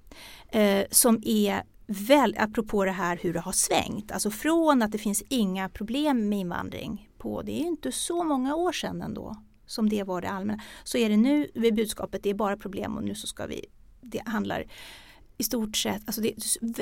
[0.48, 4.98] eh, som är väl, apropå det här hur det har svängt, alltså från att det
[4.98, 9.88] finns inga problem med invandring på, det är inte så många år sedan ändå, som
[9.88, 10.62] det var det allmänna.
[10.85, 13.64] Så är det nu vid budskapet, det är bara problem och nu så ska vi,
[14.00, 14.64] det handlar
[15.38, 16.35] i stort sett, alltså det,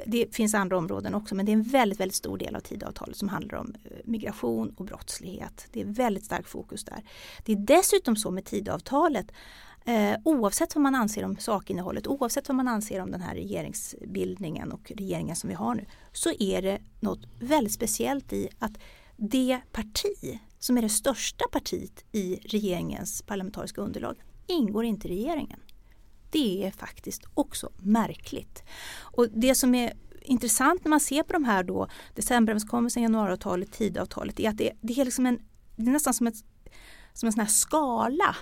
[0.06, 3.16] det, finns andra områden också men det är en väldigt, väldigt stor del av tidavtalet
[3.16, 5.66] som handlar om eh, migration och brottslighet.
[5.72, 7.02] Det är väldigt starkt fokus där.
[7.44, 9.32] Det är dessutom så med tidavtalet
[9.84, 14.72] eh, oavsett vad man anser om sakinnehållet, oavsett vad man anser om den här regeringsbildningen
[14.72, 18.72] och regeringen som vi har nu, så är det något väldigt speciellt i att
[19.16, 25.60] det parti som är det största partiet i regeringens parlamentariska underlag, ingår inte i regeringen.
[26.34, 28.62] Det är faktiskt också märkligt.
[29.00, 29.92] Och det som är
[30.22, 35.00] intressant när man ser på de här då decemberöverenskommelsen, januariavtalet, tidavtalet är att det, det
[35.00, 35.38] är liksom en,
[35.76, 36.44] det är nästan som, ett,
[37.12, 38.36] som en sån här skala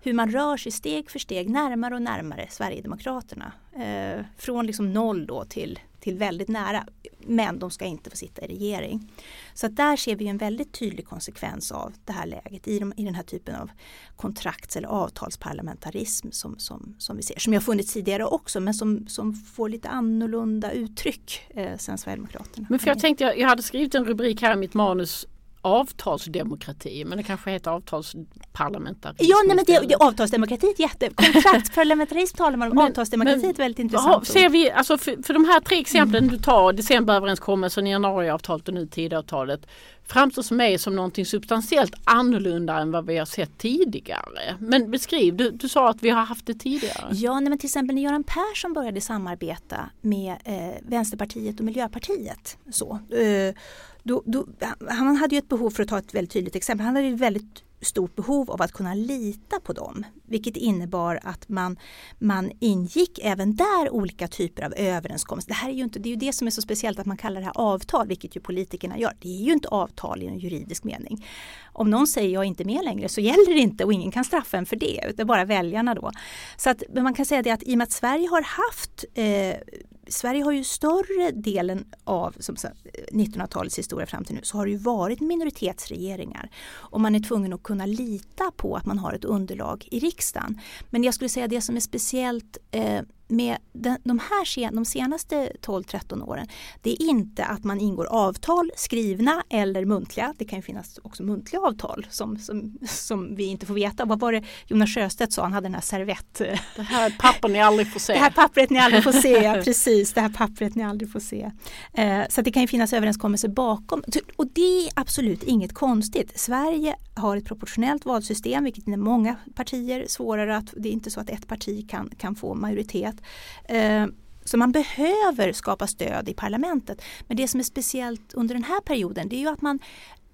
[0.00, 3.52] hur man rör sig steg för steg närmare och närmare Sverigedemokraterna.
[3.76, 6.86] Eh, från liksom noll då till till väldigt nära.
[7.18, 9.12] Men de ska inte få sitta i regering.
[9.54, 12.92] Så att där ser vi en väldigt tydlig konsekvens av det här läget i, de,
[12.96, 13.70] i den här typen av
[14.16, 17.38] kontrakts eller avtalsparlamentarism som, som, som vi ser.
[17.38, 22.66] Som har funnits tidigare också men som, som får lite annorlunda uttryck eh, sen Sverigedemokraterna.
[22.70, 25.26] Men för jag tänkte, jag, jag hade skrivit en rubrik här i mitt manus
[25.62, 29.24] avtalsdemokrati men det kanske heter avtalsparlamentarism.
[29.30, 31.10] Ja, nej, men det, det, avtalsdemokrati är jätte...
[31.14, 34.14] Kontraktsparlamentarism talar man om, men, avtalsdemokrati är väldigt intressant.
[34.14, 36.36] Aha, ser vi, alltså för, för de här tre exemplen mm.
[36.36, 39.66] du tar, decemberöverenskommelsen, januariavtalet och nu tidavtalet
[40.08, 44.56] framstår för mig som någonting substantiellt annorlunda än vad vi har sett tidigare.
[44.58, 47.08] Men beskriv, du, du sa att vi har haft det tidigare.
[47.12, 52.58] Ja, nej, men till exempel när Göran Persson började samarbeta med eh, Vänsterpartiet och Miljöpartiet.
[52.70, 53.54] Så, eh,
[54.02, 54.46] då, då,
[54.88, 57.14] han hade ju ett behov, för att ta ett väldigt tydligt exempel, han hade ju
[57.14, 60.06] väldigt stort behov av att kunna lita på dem.
[60.24, 61.78] Vilket innebar att man,
[62.18, 65.48] man ingick även där olika typer av överenskommelser.
[65.48, 67.16] Det, här är ju inte, det är ju det som är så speciellt att man
[67.16, 69.12] kallar det här avtal, vilket ju politikerna gör.
[69.20, 71.26] Det är ju inte avtal i en juridisk mening.
[71.72, 74.24] Om någon säger jag är inte med längre så gäller det inte och ingen kan
[74.24, 75.04] straffa en för det.
[75.08, 76.10] utan bara väljarna då.
[76.56, 79.78] Så att, man kan säga det att i och med att Sverige har haft eh,
[80.08, 84.78] Sverige har ju större delen av 1900-talets historia fram till nu så har det ju
[84.78, 86.50] varit minoritetsregeringar.
[86.70, 90.60] Och man är tvungen att kunna lita på att man har ett underlag i riksdagen.
[90.90, 93.56] Men jag skulle säga det som är speciellt eh, med
[94.04, 96.46] de här de senaste 12-13 åren
[96.82, 100.34] det är inte att man ingår avtal skrivna eller muntliga.
[100.38, 104.04] Det kan ju finnas också muntliga avtal som, som, som vi inte får veta.
[104.04, 105.42] Vad var det Jonas Sjöstedt sa?
[105.42, 106.34] Han hade den här servett.
[106.76, 108.12] Det här pappret ni aldrig får se.
[108.12, 110.12] Det här pappret ni aldrig får se, precis.
[110.12, 111.50] Det här pappret ni aldrig får se.
[111.92, 114.02] Eh, så det kan ju finnas överenskommelser bakom.
[114.36, 116.38] Och det är absolut inget konstigt.
[116.40, 121.20] Sverige har ett proportionellt valsystem vilket är många partier svårare att, det är inte så
[121.20, 123.16] att ett parti kan, kan få majoritet.
[123.64, 124.06] Eh,
[124.44, 127.02] så man behöver skapa stöd i parlamentet.
[127.26, 129.78] Men det som är speciellt under den här perioden det är ju att man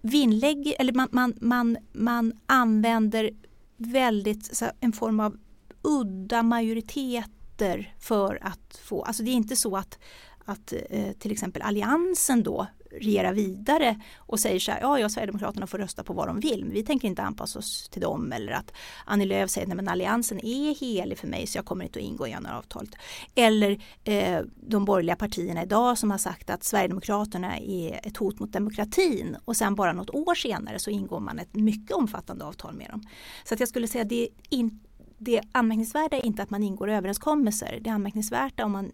[0.00, 3.30] vinlägger, eller man, man, man, man använder
[3.76, 5.36] väldigt en form av
[5.82, 9.98] udda majoriteter för att få, alltså det är inte så att,
[10.44, 12.66] att eh, till exempel alliansen då
[13.00, 16.64] regera vidare och säger så här, ja, ja, Sverigedemokraterna får rösta på vad de vill,
[16.64, 18.32] men vi tänker inte anpassa oss till dem.
[18.32, 18.72] Eller att
[19.04, 22.04] Annie Lööf säger, nej men alliansen är helig för mig så jag kommer inte att
[22.04, 22.90] ingå i januariavtalet.
[23.34, 28.52] Eller eh, de borgerliga partierna idag som har sagt att Sverigedemokraterna är ett hot mot
[28.52, 32.90] demokratin och sen bara något år senare så ingår man ett mycket omfattande avtal med
[32.90, 33.02] dem.
[33.44, 34.70] Så att jag skulle säga att det är
[35.18, 37.78] det anmärkningsvärda är inte att man ingår överenskommelser.
[37.80, 38.92] Det anmärkningsvärda om man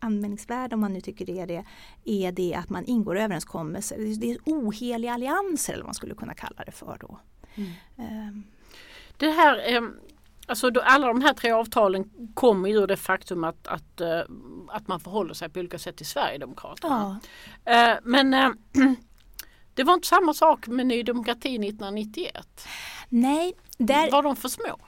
[0.00, 1.64] anmälningsvärd om man nu tycker det är det,
[2.04, 3.96] är det att man ingår överenskommelser.
[4.20, 7.18] Det är oheliga allianser eller vad man skulle kunna kalla det för då.
[7.54, 7.70] Mm.
[8.28, 8.44] Um.
[9.16, 9.96] Det här, ehm,
[10.46, 14.20] alltså då, alla de här tre avtalen kommer ju ur det faktum att, att, eh,
[14.68, 17.20] att man förhåller sig på olika sätt till Sverigedemokraterna.
[17.64, 17.92] Ja.
[17.92, 18.50] Eh, men eh,
[19.74, 22.66] det var inte samma sak med Ny Demokrati 1991.
[23.08, 23.52] Nej.
[23.78, 24.10] Där...
[24.10, 24.78] Var de för små?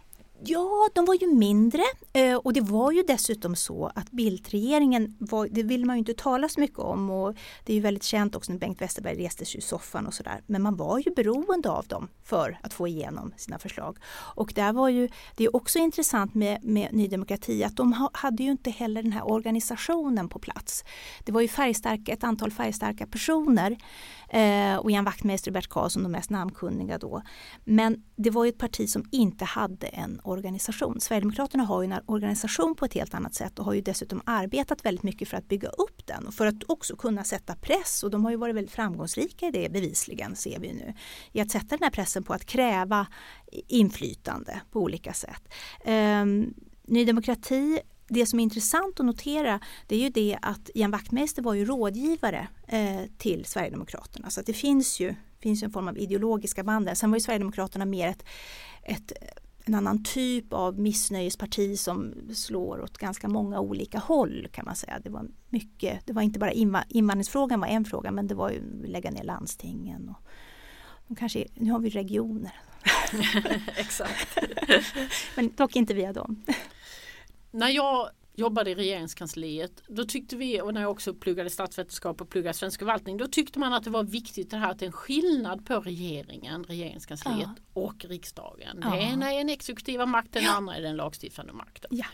[0.44, 5.16] Ja, de var ju mindre eh, och det var ju dessutom så att Bildtregeringen,
[5.50, 8.36] det vill man ju inte tala så mycket om och det är ju väldigt känt
[8.36, 10.42] också när Bengt Westerberg reste sig i soffan och sådär.
[10.46, 13.98] Men man var ju beroende av dem för att få igenom sina förslag.
[14.34, 18.42] Och där var ju, det är också intressant med, med Ny Demokrati att de hade
[18.42, 20.84] ju inte heller den här organisationen på plats.
[21.24, 23.76] Det var ju färgstarka, ett antal färgstarka personer
[24.32, 27.22] eh, och Ian Wachtmeister och Bert Karlsson de mest namnkunniga då.
[27.64, 31.00] Men det var ju ett parti som inte hade en organisation.
[31.00, 34.84] Sverigedemokraterna har ju en organisation på ett helt annat sätt och har ju dessutom arbetat
[34.84, 38.10] väldigt mycket för att bygga upp den och för att också kunna sätta press och
[38.10, 40.94] de har ju varit väldigt framgångsrika i det bevisligen ser vi nu.
[41.32, 43.06] I att sätta den här pressen på att kräva
[43.68, 45.42] inflytande på olika sätt.
[45.84, 46.24] Eh,
[46.84, 47.80] Ny Demokrati
[48.12, 51.64] det som är intressant att notera det är ju det att Ian Wachtmeister var ju
[51.64, 54.30] rådgivare eh, till Sverigedemokraterna.
[54.30, 56.94] Så att det finns ju, finns en form av ideologiska band där.
[56.94, 58.24] Sen var ju Sverigedemokraterna mer ett,
[58.82, 59.12] ett
[59.64, 65.00] en annan typ av missnöjesparti som slår åt ganska många olika håll kan man säga.
[65.04, 66.52] Det var mycket, det var inte bara
[66.88, 70.08] invandringsfrågan var en fråga men det var ju lägga ner landstingen.
[70.08, 70.28] Och,
[71.10, 72.52] och kanske, nu har vi regioner.
[73.76, 74.38] Exakt.
[75.36, 76.42] men dock inte via dem.
[77.52, 82.28] När jag jobbade i regeringskansliet då tyckte vi och när jag också pluggade statsvetenskap och
[82.28, 84.86] pluggade svensk förvaltning då tyckte man att det var viktigt det här att det är
[84.86, 87.80] en skillnad på regeringen, regeringskansliet ja.
[87.82, 88.80] och riksdagen.
[88.82, 88.90] Ja.
[88.90, 90.50] Det ena är den exekutiva makten, ja.
[90.50, 91.90] det andra är den lagstiftande makten.
[91.94, 92.06] Ja.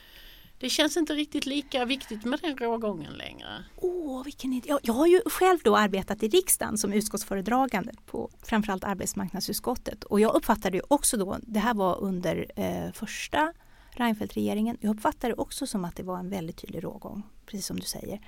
[0.60, 3.64] Det känns inte riktigt lika viktigt med den rågången längre.
[3.76, 8.84] Åh, vilken jag, jag har ju själv då arbetat i riksdagen som utskottsföredragande på framförallt
[8.84, 13.52] arbetsmarknadsutskottet och jag uppfattade ju också då, det här var under eh, första
[13.98, 14.76] Reinfeldt-regeringen.
[14.80, 17.86] Jag uppfattar det också som att det var en väldigt tydlig rågång, precis som du
[17.86, 18.20] säger.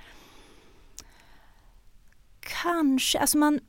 [2.39, 3.59] Kanske, alltså man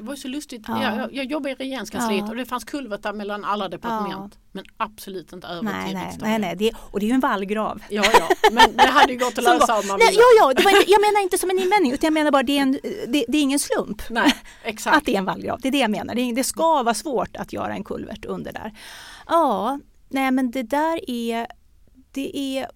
[0.00, 0.64] det var ju så lustigt.
[0.68, 0.96] Ja.
[0.96, 2.30] Jag, jag jobbade i regeringskansliet ja.
[2.30, 4.34] och det fanns kulvertar mellan alla departement.
[4.34, 4.40] Ja.
[4.52, 6.18] Men absolut inte över nej, till nej.
[6.20, 6.56] Nej, nej.
[6.56, 7.82] Det, och det är ju en vallgrav.
[7.88, 8.28] Ja, ja.
[8.52, 10.12] Men det hade ju gått att lösa om man ville.
[10.12, 10.52] Ja, ja.
[10.56, 12.72] Det var, jag menar inte som en invändning utan jag menar bara det är, en,
[13.08, 14.02] det, det är ingen slump.
[14.10, 14.32] Nej.
[14.84, 15.60] Att det är en vallgrav.
[15.60, 16.14] Det är det jag menar.
[16.14, 18.72] Det, det ska vara svårt att göra en kulvert under där.
[19.30, 21.46] Ja, nej men det där är
[22.12, 22.70] det är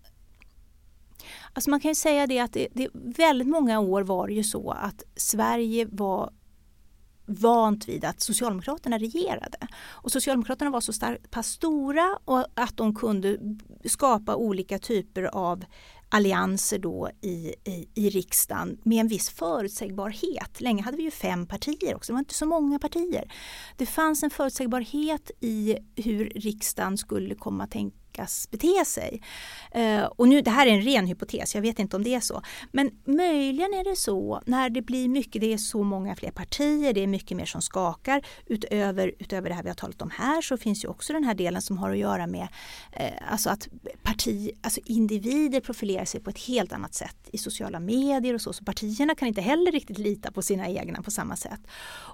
[1.52, 4.44] Alltså man kan ju säga det att det, det, väldigt många år var det ju
[4.44, 6.32] så att Sverige var
[7.26, 9.58] vant vid att Socialdemokraterna regerade.
[9.88, 10.92] Och Socialdemokraterna var så
[11.30, 13.38] pass stora och att de kunde
[13.84, 15.64] skapa olika typer av
[16.14, 20.60] allianser då i, i, i riksdagen med en viss förutsägbarhet.
[20.60, 23.32] Länge hade vi ju fem partier också, det var inte så många partier.
[23.76, 29.22] Det fanns en förutsägbarhet i hur riksdagen skulle komma att tänka tänkas bete sig.
[29.70, 32.20] Eh, och nu, det här är en ren hypotes, jag vet inte om det är
[32.20, 32.42] så.
[32.72, 36.92] Men möjligen är det så när det blir mycket, det är så många fler partier,
[36.92, 38.22] det är mycket mer som skakar.
[38.46, 41.34] Utöver, utöver det här vi har talat om här så finns ju också den här
[41.34, 42.48] delen som har att göra med
[42.92, 43.68] eh, alltså att
[44.02, 48.52] parti, alltså individer profilerar sig på ett helt annat sätt i sociala medier och så.
[48.52, 51.60] Så partierna kan inte heller riktigt lita på sina egna på samma sätt.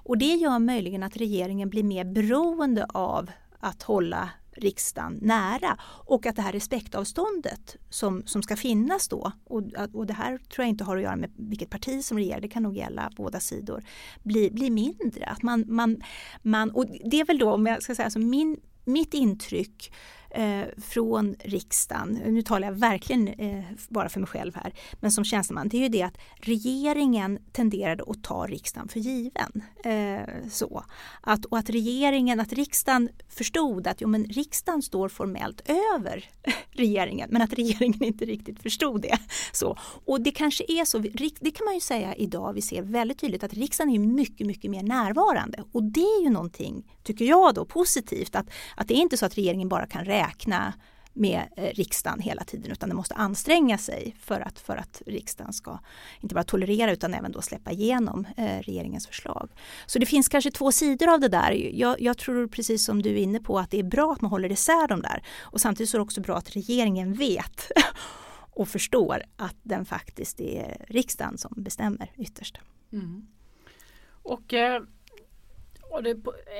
[0.05, 6.25] Och det gör möjligen att regeringen blir mer beroende av att hålla riksdagen nära och
[6.25, 10.69] att det här respektavståndet som, som ska finnas då och, och det här tror jag
[10.69, 13.83] inte har att göra med vilket parti som regerar, det kan nog gälla båda sidor,
[14.23, 15.25] blir, blir mindre.
[15.25, 16.03] Att man, man,
[16.41, 20.20] man, och det är väl då, om jag ska säga så, min, mitt intryck eh,
[20.33, 25.25] Eh, från riksdagen, nu talar jag verkligen eh, bara för mig själv här, men som
[25.25, 29.63] tjänsteman, det är ju det att regeringen tenderade att ta riksdagen för given.
[29.83, 30.83] Eh, så.
[31.21, 35.61] Att, och att regeringen, att riksdagen förstod att jo, men riksdagen står formellt
[35.95, 36.29] över
[36.69, 39.17] regeringen, men att regeringen inte riktigt förstod det.
[39.51, 39.77] Så.
[40.05, 40.99] Och det kanske är så,
[41.39, 44.71] det kan man ju säga idag, vi ser väldigt tydligt att riksdagen är mycket, mycket
[44.71, 49.01] mer närvarande och det är ju någonting, tycker jag då, positivt att, att det är
[49.01, 50.73] inte så att regeringen bara kan räkna räkna
[51.13, 55.53] med eh, riksdagen hela tiden utan det måste anstränga sig för att, för att riksdagen
[55.53, 55.79] ska
[56.19, 59.49] inte bara tolerera utan även då släppa igenom eh, regeringens förslag.
[59.85, 61.51] Så det finns kanske två sidor av det där.
[61.73, 64.31] Jag, jag, tror precis som du är inne på att det är bra att man
[64.31, 67.71] håller isär de där och samtidigt så är det också bra att regeringen vet
[68.51, 72.57] och förstår att den faktiskt är riksdagen som bestämmer ytterst.
[72.91, 73.27] Mm.
[74.23, 74.81] Och eh
[75.91, 76.17] och det,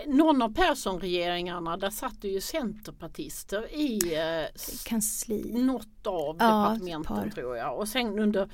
[0.07, 5.51] någon av Persson-regeringarna där satt det ju centerpartister i eh, kansli.
[5.53, 7.77] något av ja, departementen tror jag.
[7.77, 8.49] Och sen under,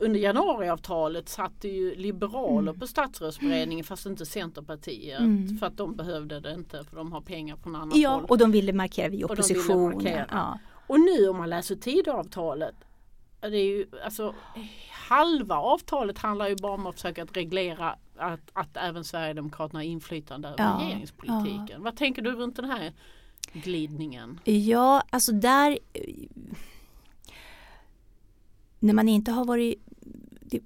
[0.00, 2.80] under januariavtalet satt det ju liberaler mm.
[2.80, 5.20] på statsrådsberedningen fast inte Centerpartiet.
[5.20, 5.58] Mm.
[5.58, 8.24] För att de behövde det inte för de har pengar från annat ja, håll.
[8.28, 9.94] och de ville markera vid opposition.
[9.94, 10.58] Och, ja.
[10.86, 12.74] och nu om man läser Tidöavtalet
[13.50, 14.34] det är ju, alltså,
[15.12, 20.48] halva avtalet handlar ju bara om att försöka reglera att, att även Sverigedemokraterna har inflytande
[20.48, 21.68] över ja, regeringspolitiken.
[21.68, 21.78] Ja.
[21.78, 22.92] Vad tänker du runt den här
[23.52, 24.40] glidningen?
[24.44, 25.78] Ja, alltså där
[28.78, 29.78] när man inte har varit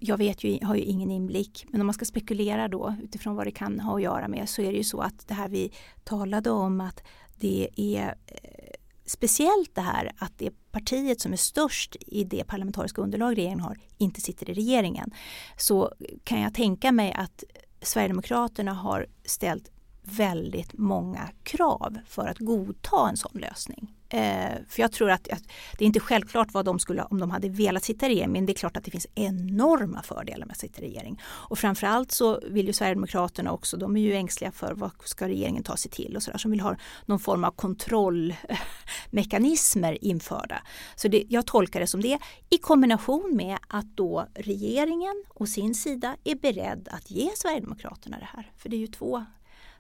[0.01, 3.47] jag vet ju, har ju ingen inblick, men om man ska spekulera då utifrån vad
[3.47, 5.73] det kan ha att göra med så är det ju så att det här vi
[6.05, 7.03] talade om att
[7.37, 8.66] det är eh,
[9.07, 13.79] speciellt det här att det partiet som är störst i det parlamentariska underlag regeringen har
[13.99, 15.11] inte sitter i regeringen
[15.57, 15.93] så
[16.25, 17.45] kan jag tänka mig att
[17.83, 19.71] Sverigedemokraterna har ställt
[20.03, 23.96] väldigt många krav för att godta en sån lösning.
[24.09, 25.43] Eh, för jag tror att, att,
[25.79, 28.47] det är inte självklart vad de skulle, om de hade velat sitta i regering, men
[28.47, 31.21] det är klart att det finns enorma fördelar med att sitta i regering.
[31.23, 35.63] Och framförallt så vill ju Sverigedemokraterna också, de är ju ängsliga för vad ska regeringen
[35.63, 36.77] ta sig till och sådär, som vill ha
[37.07, 40.63] någon form av kontrollmekanismer införda.
[40.97, 42.19] Så det, jag tolkar det som det
[42.51, 48.29] i kombination med att då regeringen och sin sida är beredd att ge Sverigedemokraterna det
[48.33, 48.51] här.
[48.57, 49.25] För det är ju två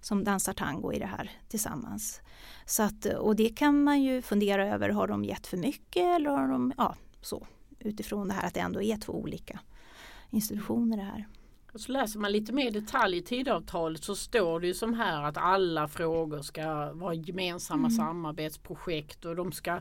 [0.07, 2.21] som dansar tango i det här tillsammans.
[2.67, 6.31] Så att, och det kan man ju fundera över, har de gett för mycket eller
[6.31, 7.47] har de, ja så
[7.79, 9.61] utifrån det här att det ändå är två olika
[10.31, 11.29] institutioner det här.
[11.73, 15.23] Och så läser man lite mer detalj i tidavtalet så står det ju som här
[15.23, 17.91] att alla frågor ska vara gemensamma mm.
[17.91, 19.81] samarbetsprojekt och de ska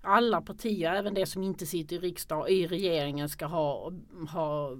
[0.00, 3.92] alla partier, även det som inte sitter i riksdag i regeringen ska ha,
[4.32, 4.76] ha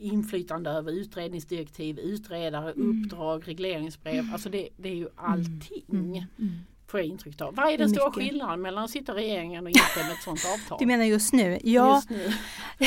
[0.00, 3.04] inflytande över utredningsdirektiv, utredare, mm.
[3.04, 4.24] uppdrag, regleringsbrev.
[4.32, 5.14] Alltså det, det är ju mm.
[5.16, 5.84] allting.
[5.92, 6.24] Mm.
[6.38, 6.60] Mm.
[6.86, 7.54] Får jag intryck av.
[7.54, 10.44] Vad är den stora skillnaden mellan att sitta i regeringen och inte med ett sådant
[10.54, 10.78] avtal?
[10.80, 11.58] Du menar just nu?
[11.62, 11.94] Ja.
[11.94, 12.32] Just nu.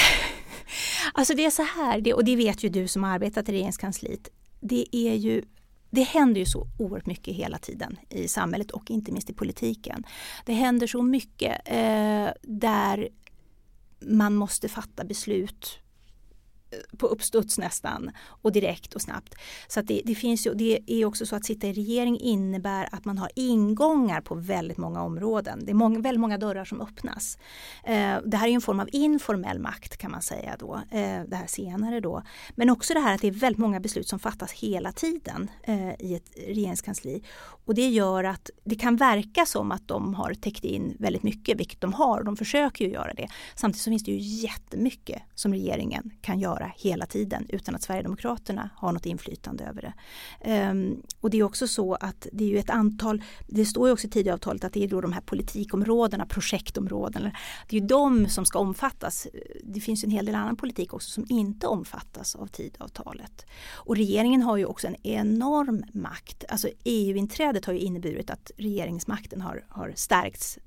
[1.14, 3.52] alltså det är så här, det, och det vet ju du som har arbetat i
[3.52, 4.30] regeringskansliet.
[4.60, 5.44] Det är ju
[5.90, 10.04] det händer ju så oerhört mycket hela tiden i samhället och inte minst i politiken.
[10.46, 13.10] Det händer så mycket eh, där
[14.00, 15.80] man måste fatta beslut
[16.98, 18.12] på uppstuds nästan
[18.42, 19.36] och direkt och snabbt.
[19.68, 23.06] Så det, det, finns ju, det är också så att sitta i regering innebär att
[23.06, 25.66] man har ingångar på väldigt många områden.
[25.66, 27.38] Det är många, väldigt många dörrar som öppnas.
[27.84, 31.36] Eh, det här är en form av informell makt kan man säga då, eh, det
[31.36, 32.24] här senare då.
[32.56, 35.94] Men också det här att det är väldigt många beslut som fattas hela tiden eh,
[36.00, 37.24] i ett regeringskansli.
[37.66, 41.60] Och det gör att det kan verka som att de har täckt in väldigt mycket,
[41.60, 42.20] vilket de har.
[42.20, 43.28] och De försöker ju göra det.
[43.56, 47.82] Samtidigt så finns det ju jättemycket som regeringen kan göra vara hela tiden utan att
[47.82, 50.70] Sverigedemokraterna har något inflytande över det.
[50.70, 53.94] Um, och det är också så att det är ju ett antal, det står ju
[53.94, 57.32] också i Tidöavtalet att det är då de här politikområdena, projektområdena,
[57.70, 59.28] det är ju de som ska omfattas.
[59.64, 63.46] Det finns en hel del annan politik också som inte omfattas av Tidöavtalet.
[63.74, 66.44] Och regeringen har ju också en enorm makt.
[66.50, 70.60] Alltså EU-inträdet har ju inneburit att regeringsmakten har, har stärkts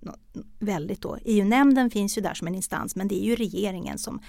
[0.58, 1.18] väldigt då.
[1.24, 4.20] EU-nämnden finns ju där som en instans men det är ju regeringen som,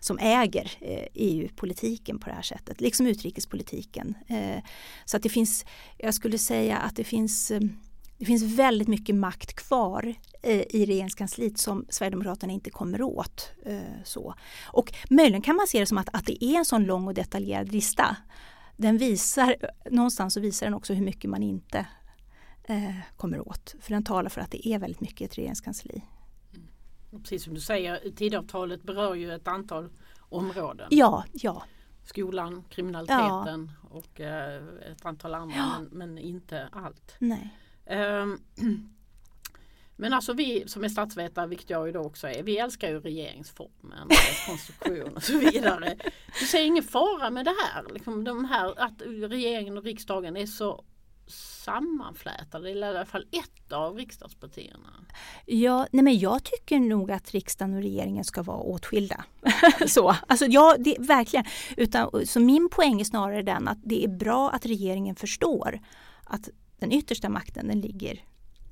[0.00, 4.14] som äger eh, EU-politiken på det här sättet, liksom utrikespolitiken.
[4.26, 4.62] Eh,
[5.04, 5.64] så att det finns,
[5.98, 7.60] jag skulle säga att det finns eh,
[8.18, 13.50] det finns väldigt mycket makt kvar eh, i regeringskansliet som Sverigedemokraterna inte kommer åt.
[14.04, 14.34] Så.
[14.66, 17.14] Och möjligen kan man se det som att, att det är en sån lång och
[17.14, 18.16] detaljerad lista.
[18.76, 19.56] Den visar,
[19.90, 21.86] någonstans så visar den också hur mycket man inte
[23.16, 23.74] kommer åt.
[23.80, 26.02] För den talar för att det är väldigt mycket i ett regeringskansli.
[26.54, 27.22] Mm.
[27.22, 29.90] Precis som du säger, Tidöavtalet berör ju ett antal
[30.28, 30.86] områden.
[30.90, 31.64] Ja, ja.
[32.04, 33.88] Skolan, kriminaliteten ja.
[33.90, 34.62] och eh,
[34.92, 35.78] ett antal andra ja.
[35.78, 37.16] men, men, inte allt.
[37.18, 37.58] Nej.
[37.86, 38.40] Um,
[39.96, 43.00] men alltså vi som är statsvetare, vilket jag ju då också är, vi älskar ju
[43.00, 44.08] regeringsformen,
[44.46, 45.96] konstruktion och så vidare.
[46.40, 50.46] Du ser ingen fara med det här, liksom de här att regeringen och riksdagen är
[50.46, 50.84] så
[51.26, 55.04] sammanflätade, i alla fall ett av riksdagspartierna?
[55.46, 59.24] Ja, nej men jag tycker nog att riksdagen och regeringen ska vara åtskilda.
[59.86, 61.44] så, alltså ja, det, verkligen.
[61.76, 65.80] Utan, så min poäng är snarare den att det är bra att regeringen förstår
[66.24, 66.48] att
[66.78, 68.20] den yttersta makten den ligger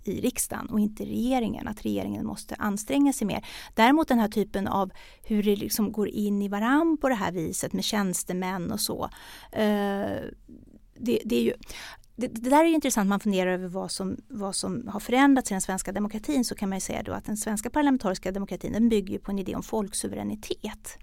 [0.04, 3.46] i riksdagen och inte regeringen, att regeringen måste anstränga sig mer.
[3.74, 4.90] Däremot den här typen av
[5.22, 9.04] hur det liksom går in i varann på det här viset med tjänstemän och så.
[9.52, 10.20] Eh,
[10.94, 11.54] det, det, är ju,
[12.16, 15.54] det, det, där är intressant, man funderar över vad som, vad som har förändrats i
[15.54, 19.18] den svenska demokratin så kan man säga då att den svenska parlamentariska demokratin den bygger
[19.18, 20.98] på en idé om folksuveränitet.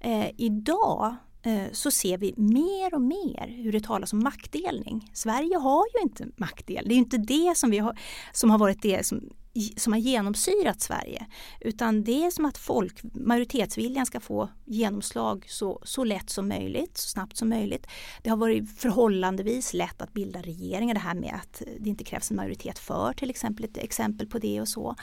[0.00, 5.10] Eh, idag Eh, så ser vi mer och mer hur det talas om maktdelning.
[5.12, 7.98] Sverige har ju inte maktdelning, det är inte det som, vi har,
[8.32, 9.30] som har varit det som
[9.76, 11.26] som har genomsyrat Sverige.
[11.60, 16.98] Utan det är som att folk, majoritetsviljan ska få genomslag så, så lätt som möjligt,
[16.98, 17.86] så snabbt som möjligt.
[18.22, 22.30] Det har varit förhållandevis lätt att bilda regeringar, det här med att det inte krävs
[22.30, 24.96] en majoritet för till exempel, ett exempel på det och så.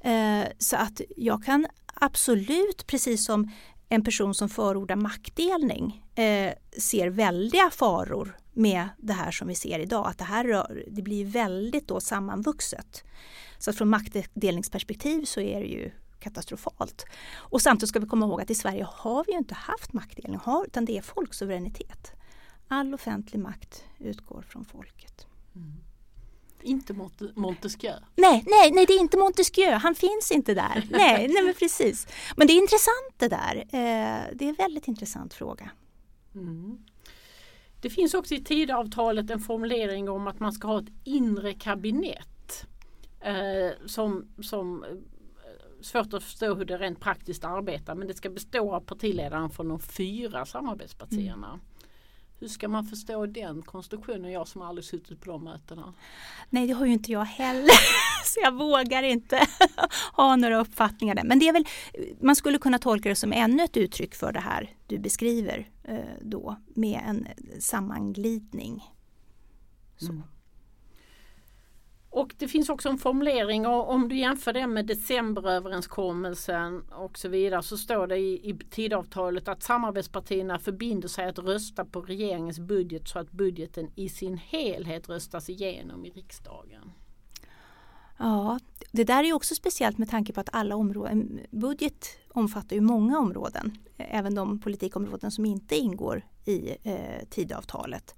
[0.00, 3.50] Eh, så att jag kan absolut, precis som
[3.88, 9.78] en person som förordar maktdelning eh, ser väldiga faror med det här som vi ser
[9.78, 10.06] idag.
[10.06, 13.04] Att det här rör, det blir väldigt då sammanvuxet.
[13.58, 17.04] Så från maktdelningsperspektiv så är det ju katastrofalt.
[17.34, 20.40] Och samtidigt ska vi komma ihåg att i Sverige har vi ju inte haft maktdelning,
[20.66, 22.12] utan det är folksuveränitet.
[22.68, 25.26] All offentlig makt utgår från folket.
[25.54, 25.85] Mm.
[26.66, 26.94] Inte
[27.34, 27.94] Montesquieu?
[28.16, 29.70] Nej, nej, nej, det är inte Montesquieu.
[29.70, 30.84] Han finns inte där.
[30.90, 32.06] nej, nej, men precis.
[32.36, 33.56] Men det är intressant det där.
[33.56, 35.70] Eh, det är en väldigt intressant fråga.
[36.34, 36.78] Mm.
[37.80, 42.66] Det finns också i Tidöavtalet en formulering om att man ska ha ett inre kabinett
[43.20, 44.90] eh, som, som eh,
[45.80, 49.68] svårt att förstå hur det rent praktiskt arbetar men det ska bestå av partiledaren från
[49.68, 51.48] de fyra samarbetspartierna.
[51.48, 51.60] Mm.
[52.38, 54.32] Hur ska man förstå den konstruktionen?
[54.32, 55.94] Jag som aldrig suttit på de mötena.
[56.50, 57.74] Nej det har ju inte jag heller.
[58.24, 59.46] Så jag vågar inte
[60.12, 61.24] ha några uppfattningar där.
[61.24, 61.64] Men det är väl,
[62.20, 65.98] man skulle kunna tolka det som ännu ett uttryck för det här du beskriver eh,
[66.22, 67.26] då med en
[67.60, 68.84] sammanglidning.
[69.96, 70.12] Så.
[70.12, 70.22] Mm.
[72.16, 77.28] Och det finns också en formulering och om du jämför det med decemberöverenskommelsen och så
[77.28, 82.58] vidare så står det i, i tidavtalet att samarbetspartierna förbinder sig att rösta på regeringens
[82.58, 86.92] budget så att budgeten i sin helhet röstas igenom i riksdagen.
[88.18, 88.58] Ja,
[88.92, 93.18] det där är också speciellt med tanke på att alla områden, budget omfattar ju många
[93.18, 98.14] områden, även de politikområden som inte ingår i eh, tidavtalet.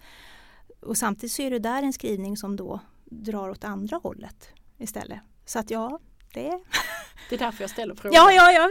[0.81, 2.81] Och samtidigt så är det där en skrivning som då
[3.11, 4.49] drar åt andra hållet
[4.79, 5.21] istället.
[5.45, 5.99] Så att ja,
[6.35, 6.61] det
[7.29, 8.15] Det är därför jag ställer frågan.
[8.15, 8.69] Ja, ja, ja.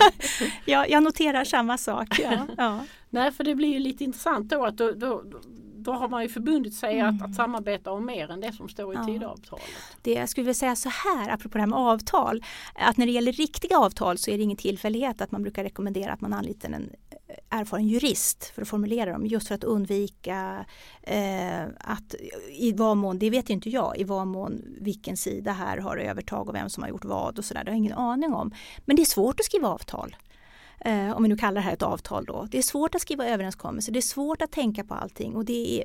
[0.64, 2.18] ja jag noterar samma sak.
[2.18, 2.84] Ja, ja.
[3.10, 5.22] Nej, för det blir ju lite intressant då att då, då,
[5.76, 7.16] då har man ju förbundit sig mm.
[7.16, 9.04] att, att samarbeta om mer än det som står i ja.
[9.04, 9.64] tidavtalet.
[10.02, 12.44] Det jag skulle vilja säga så här, apropå det här med avtal,
[12.74, 16.12] att när det gäller riktiga avtal så är det ingen tillfällighet att man brukar rekommendera
[16.12, 16.90] att man anlitar en
[17.48, 20.66] erfaren jurist för att formulera dem just för att undvika
[21.02, 22.14] eh, att
[22.52, 26.48] i vad mån, det vet inte jag, i vad mån vilken sida här har övertag
[26.48, 27.64] och vem som har gjort vad och sådär.
[27.64, 28.54] Det har jag ingen aning om.
[28.84, 30.16] Men det är svårt att skriva avtal.
[30.84, 32.48] Eh, om vi nu kallar det här ett avtal då.
[32.50, 35.80] Det är svårt att skriva överenskommelser, det är svårt att tänka på allting och det
[35.80, 35.84] är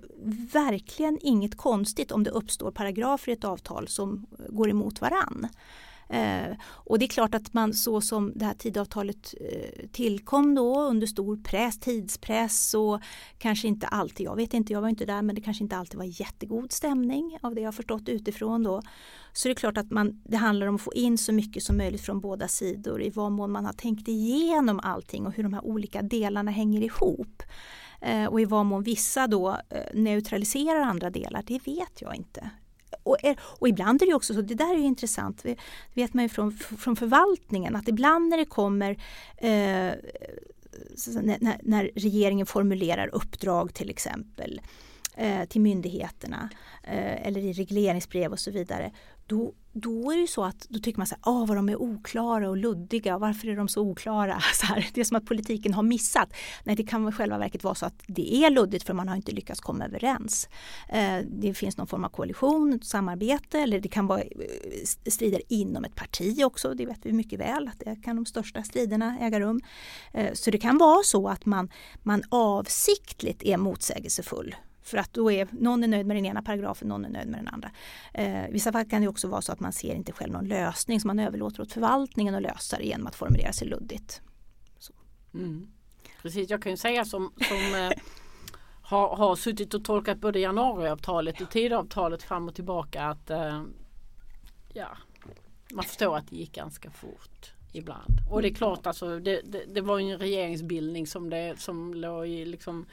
[0.54, 5.48] verkligen inget konstigt om det uppstår paragrafer i ett avtal som går emot varann.
[6.10, 10.82] Eh, och det är klart att man så som det här tidavtalet eh, tillkom då
[10.82, 13.01] under stor press, tidspress och
[13.38, 15.97] kanske inte alltid, jag vet inte, jag var inte där, men det kanske inte alltid
[15.97, 18.82] var jättegod stämning av det jag förstått utifrån då.
[19.34, 21.78] Så det är klart att man, det handlar om att få in så mycket som
[21.78, 25.53] möjligt från båda sidor i vad mån man har tänkt igenom allting och hur de
[25.53, 27.43] här olika delarna hänger ihop.
[28.01, 32.49] Eh, och i vad mån vissa då eh, neutraliserar andra delar, det vet jag inte.
[33.04, 35.56] Och, och, ibland är det också så, det där är ju intressant, det
[35.93, 38.91] vet man ju från, från förvaltningen, att ibland när det kommer
[39.38, 39.93] eh,
[41.22, 44.62] när, när, regeringen formulerar uppdrag till exempel
[45.16, 46.50] eh, till myndigheterna
[46.84, 48.91] eh, eller i regleringsbrev och så vidare,
[49.28, 51.82] då, då är det så att då tycker man så här, oh, vad de är
[51.82, 54.39] oklara och luddiga, varför är de så oklara?
[54.53, 56.34] Så här, det är som att politiken har missat.
[56.63, 59.15] Nej, det kan väl själva verket vara så att det är luddigt för man har
[59.15, 60.49] inte lyckats komma överens.
[60.89, 64.30] Eh, det finns någon form av koalition, samarbete eller det kan vara eh,
[65.11, 68.63] strider inom ett parti också, det vet vi mycket väl att det kan de största
[68.63, 69.61] striderna äga rum.
[70.13, 71.69] Eh, så det kan vara så att man,
[72.03, 74.55] man avsiktligt är motsägelsefull
[74.86, 77.39] för att då är någon är nöjd med den ena paragrafen, någon är nöjd med
[77.39, 77.71] den andra.
[78.13, 80.47] Eh, I vissa fall kan det också vara så att man ser inte själv någon
[80.47, 84.21] lösning så man överlåter åt förvaltningen att lösa det genom att formulera sig luddigt.
[85.33, 85.67] Mm.
[86.21, 87.91] Precis, jag kan ju säga som, som eh,
[88.81, 93.63] har, har suttit och tolkat både januariavtalet och tidavtalet fram och tillbaka att eh,
[94.73, 94.97] ja,
[95.73, 98.19] man förstår att det gick ganska fort ibland.
[98.29, 102.27] Och det är klart alltså det, det, det var en regeringsbildning som, det, som låg
[102.27, 102.86] i liksom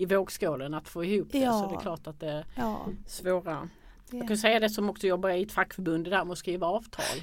[0.00, 1.38] i vågskålen att få ihop det.
[1.38, 1.52] Ja.
[1.52, 2.86] Så det är klart att det är ja.
[3.06, 3.68] svåra.
[4.10, 4.16] Det.
[4.16, 6.66] Jag kan säga det som också jobbar i ett fackförbund, det där med att skriva
[6.66, 7.22] avtal.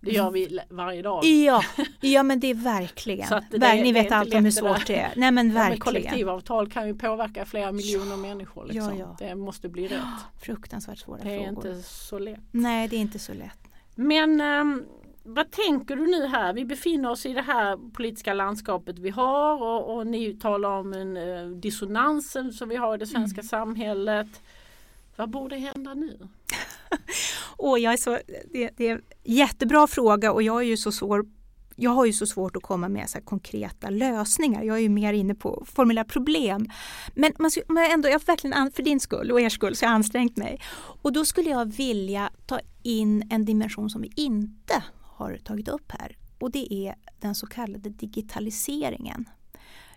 [0.00, 1.24] Det gör vi varje dag.
[1.24, 1.62] Ja,
[2.00, 3.28] ja men det är verkligen.
[3.50, 5.12] Det, Ver ni vet allt om hur svårt det är.
[5.16, 5.78] Nej men verkligen.
[5.78, 8.64] Ja, kollektivavtal kan ju påverka flera miljoner människor.
[8.64, 8.98] Liksom.
[8.98, 9.26] Ja, ja.
[9.26, 10.00] Det måste bli rätt.
[10.40, 11.36] Fruktansvärt svåra frågor.
[11.36, 12.40] Det är inte så lätt.
[12.50, 13.58] Nej det är inte så lätt.
[13.94, 14.86] Men um,
[15.22, 16.52] vad tänker du nu här?
[16.52, 20.92] Vi befinner oss i det här politiska landskapet vi har och, och ni talar om
[20.92, 23.48] en eh, dissonansen som vi har i det svenska mm.
[23.48, 24.42] samhället.
[25.16, 26.18] Vad borde hända nu?
[27.58, 28.18] oh, jag är så,
[28.52, 31.26] det, det, är en jättebra fråga och jag är ju så svår
[31.76, 34.62] jag har ju så svårt att komma med så konkreta lösningar.
[34.62, 36.66] Jag är ju mer inne på att formulera problem.
[37.14, 39.96] Men, man, men ändå, jag verkligen, för din skull och er skull så har jag
[39.96, 40.60] ansträngt mig.
[41.02, 44.82] Och då skulle jag vilja ta in en dimension som vi inte
[45.20, 49.28] har tagit upp här och det är den så kallade digitaliseringen.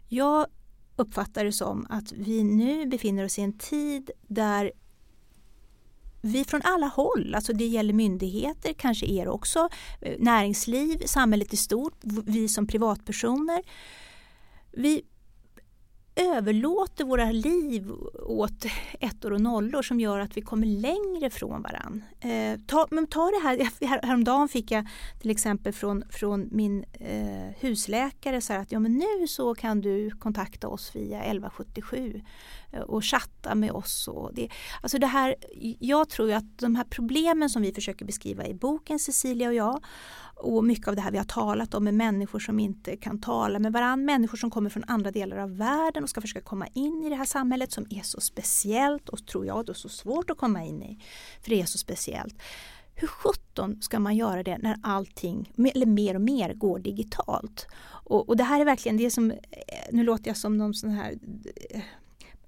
[0.08, 0.48] Jag
[0.96, 4.72] uppfattar det som att vi nu befinner oss i en tid där
[6.22, 9.70] vi från alla håll, alltså det gäller myndigheter, kanske er också,
[10.02, 13.64] eh, näringsliv, samhället i stort, vi som privatpersoner.
[14.72, 15.02] Vi
[16.16, 17.91] överlåter våra liv
[18.26, 18.66] åt
[18.99, 22.03] ettor och nollor som gör att vi kommer längre från varann.
[22.20, 24.88] Eh, ta, men ta det här, här, häromdagen fick jag
[25.22, 30.11] till exempel från, från min eh, husläkare så att ja, men nu så kan du
[30.11, 32.22] kontakta oss via 1177
[32.72, 34.07] eh, och chatta med oss.
[34.07, 34.49] Och det,
[34.82, 35.36] alltså det här,
[35.80, 39.84] jag tror att de här problemen som vi försöker beskriva i boken Cecilia och jag
[40.36, 43.60] och mycket av det här vi har talat om med människor som inte kan tala
[43.60, 47.04] med varandra, människor som kommer från andra delar av världen och ska försöka komma in
[47.04, 50.38] i det här samhället som är så speciellt och tror jag då så svårt att
[50.38, 51.00] komma in i,
[51.42, 52.36] för det är så speciellt.
[52.96, 57.68] Hur sjutton ska man göra det när allting, eller mer och mer, går digitalt?
[57.86, 59.38] Och, och det här är verkligen det som, eh,
[59.92, 61.14] nu låter jag som någon sån här
[61.70, 61.82] eh,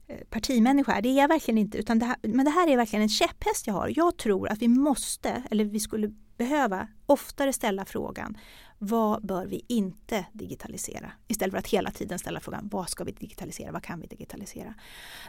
[0.08, 3.04] eh, partimänniska, det är jag verkligen inte, utan det här, men det här är verkligen
[3.04, 3.94] en käpphäst jag har.
[3.96, 8.38] Jag tror att vi måste, eller vi skulle behöva oftare ställa frågan
[8.78, 11.12] vad bör vi inte digitalisera?
[11.28, 13.72] Istället för att hela tiden ställa frågan vad ska vi digitalisera?
[13.72, 14.74] Vad kan vi digitalisera?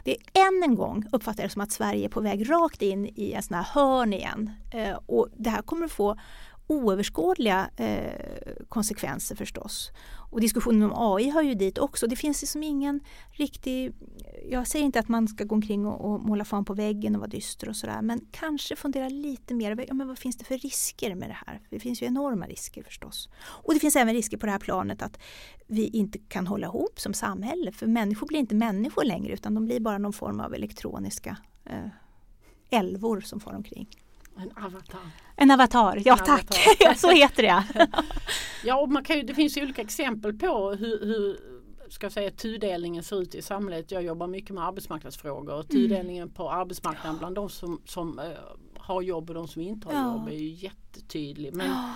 [0.03, 2.81] Det är än en gång uppfattar jag det som att Sverige är på väg rakt
[2.81, 4.51] in i en sån här hörn igen.
[4.73, 6.17] Eh, och det här kommer att få
[6.67, 8.11] oöverskådliga eh,
[8.69, 9.91] konsekvenser förstås.
[10.31, 12.07] Och diskussionen om AI hör ju dit också.
[12.07, 12.99] Det finns liksom ingen
[13.31, 13.93] riktig...
[14.49, 17.19] Jag säger inte att man ska gå omkring och, och måla fan på väggen och
[17.19, 18.01] vara dyster och sådär.
[18.01, 21.61] Men kanske fundera lite mer ja, men vad finns det för risker med det här?
[21.69, 23.29] Det finns ju enorma risker förstås.
[23.45, 25.19] Och det finns även risker på det här planet att
[25.67, 27.71] vi inte kan hålla ihop som samhälle.
[27.71, 31.89] För människor blir inte människor längre utan de blir bara någon form av elektroniska eh,
[32.69, 33.89] älvor som far omkring.
[34.37, 35.01] En avatar.
[35.35, 36.93] En avatar, ja en tack, avatar.
[36.97, 37.63] så heter det.
[38.63, 41.39] ja, och man kan ju, det finns ju olika exempel på hur, hur
[41.89, 43.91] ska säga, tudelningen ser ut i samhället.
[43.91, 45.81] Jag jobbar mycket med arbetsmarknadsfrågor och mm.
[45.83, 46.33] tudelningen mm.
[46.33, 48.25] på arbetsmarknaden bland de som, som uh,
[48.77, 50.13] har jobb och de som inte har ja.
[50.13, 51.55] jobb är ju jättetydlig.
[51.55, 51.93] Men ja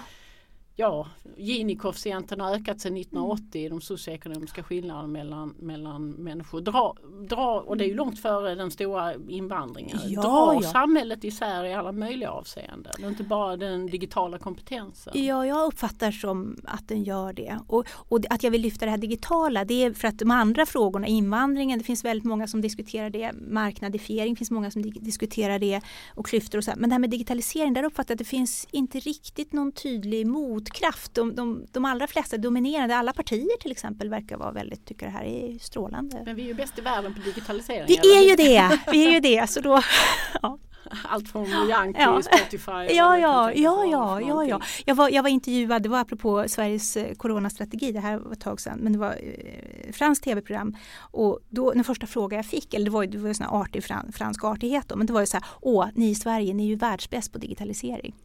[0.82, 1.08] ja,
[1.38, 6.62] Gini-koefficienten har ökat sedan 1980, de socioekonomiska skillnaderna mellan, mellan människor.
[6.62, 6.96] Dra,
[7.30, 9.98] dra, och det är ju långt före den stora invandringen.
[10.08, 10.62] Ja, drar ja.
[10.62, 12.94] samhället isär i alla möjliga avseenden.
[12.98, 15.14] Det inte bara den digitala kompetensen.
[15.16, 17.60] Ja, jag uppfattar som att den gör det.
[17.68, 20.66] Och, och att jag vill lyfta det här digitala det är för att de andra
[20.66, 25.60] frågorna, invandringen, det finns väldigt många som diskuterar det, marknadifiering finns många som di- diskuterar
[25.60, 25.82] det
[26.16, 26.72] och klyftor och så.
[26.78, 30.28] Men det här med digitalisering, där uppfattar jag att det finns inte riktigt någon tydlig
[30.72, 31.14] motkraft.
[31.14, 35.12] De, de, de allra flesta dominerande, alla partier till exempel verkar vara väldigt, tycker det
[35.12, 36.22] här är strålande.
[36.26, 37.86] Men vi är ju bäst i världen på digitalisering.
[37.88, 39.50] Vi är ju det, vi är ju det.
[39.50, 39.82] Så då,
[40.42, 40.58] ja.
[41.04, 41.54] Allt från till
[41.98, 42.22] Ja.
[42.22, 42.72] Spotify.
[42.72, 44.62] Ja, ja, ja, ja, ja, ja.
[44.86, 48.42] Jag var, jag var intervjuad, det var apropå Sveriges eh, coronastrategi, det här var ett
[48.42, 52.74] tag sedan, men det var eh, franskt tv-program och då den första frågan jag fick,
[52.74, 55.14] eller det var ju det var sån här artig fran, fransk artighet då, men det
[55.14, 58.16] var ju så här, åh, ni i Sverige, ni är ju världsbäst på digitalisering.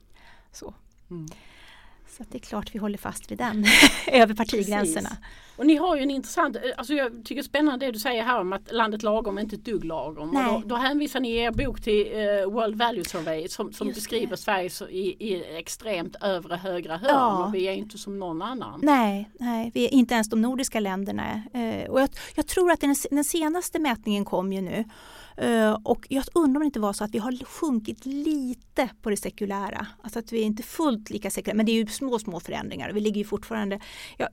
[0.53, 0.75] Så.
[1.11, 1.27] Mm.
[2.17, 3.65] Så det är klart vi håller fast vid den,
[4.07, 5.09] över partigränserna.
[5.09, 5.25] Precis.
[5.57, 8.23] Och ni har ju en intressant, alltså jag tycker det är spännande det du säger
[8.23, 10.31] här om att landet lagom är inte ett dugg lagom.
[10.31, 10.47] Nej.
[10.47, 13.89] Och då, då hänvisar ni i er bok till eh, World Value Survey som, som
[13.89, 14.37] beskriver det.
[14.37, 17.45] Sverige i, i extremt övre högra hörn Ja.
[17.47, 18.81] och vi är inte som någon annan.
[18.83, 21.43] Nej, nej, vi är inte ens de nordiska länderna.
[21.53, 24.85] Eh, och jag, jag tror att den, den senaste mätningen kom ju nu.
[25.37, 29.11] Eh, och jag undrar om det inte var så att vi har sjunkit lite på
[29.11, 29.87] det sekulära.
[30.03, 32.93] Alltså att vi är inte fullt lika sekulära, men det är ju små, små förändringar.
[32.93, 33.81] Vi ligger ju fortfarande...
[34.17, 34.29] Ja,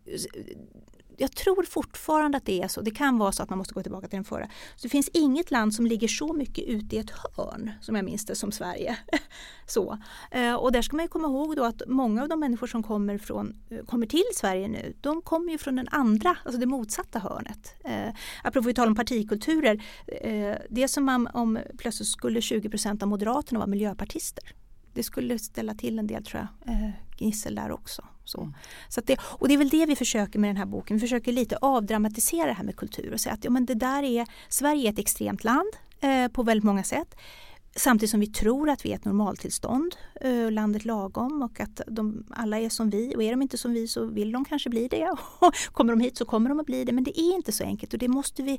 [1.17, 2.81] jag tror fortfarande att det är så.
[2.81, 4.45] Det kan vara så att man måste gå tillbaka till den förra.
[4.75, 8.05] Så det finns inget land som ligger så mycket ute i ett hörn som jag
[8.05, 8.97] minns det som Sverige.
[9.67, 9.97] så.
[10.31, 12.83] Eh, och där ska man ju komma ihåg då att många av de människor som
[12.83, 16.65] kommer, från, eh, kommer till Sverige nu, de kommer ju från den andra, alltså det
[16.65, 17.75] motsatta hörnet.
[17.83, 23.03] Eh, apropå vi talar om partikulturer, eh, det är som om, om plötsligt skulle 20%
[23.03, 24.53] av Moderaterna vara miljöpartister.
[24.93, 28.03] Det skulle ställa till en del tror jag, eh, gnissel där också.
[28.25, 28.53] Så.
[28.89, 30.97] Så att det, och det är väl det vi försöker med den här boken.
[30.97, 34.03] Vi försöker lite avdramatisera det här med kultur och säga att ja, men det där
[34.03, 35.69] är, Sverige är ett extremt land
[35.99, 37.15] eh, på väldigt många sätt.
[37.75, 42.25] Samtidigt som vi tror att vi är ett normaltillstånd, eh, landet lagom och att de
[42.29, 44.87] alla är som vi och är de inte som vi så vill de kanske bli
[44.87, 45.09] det.
[45.39, 47.63] Och kommer de hit så kommer de att bli det men det är inte så
[47.63, 48.51] enkelt och det måste vi,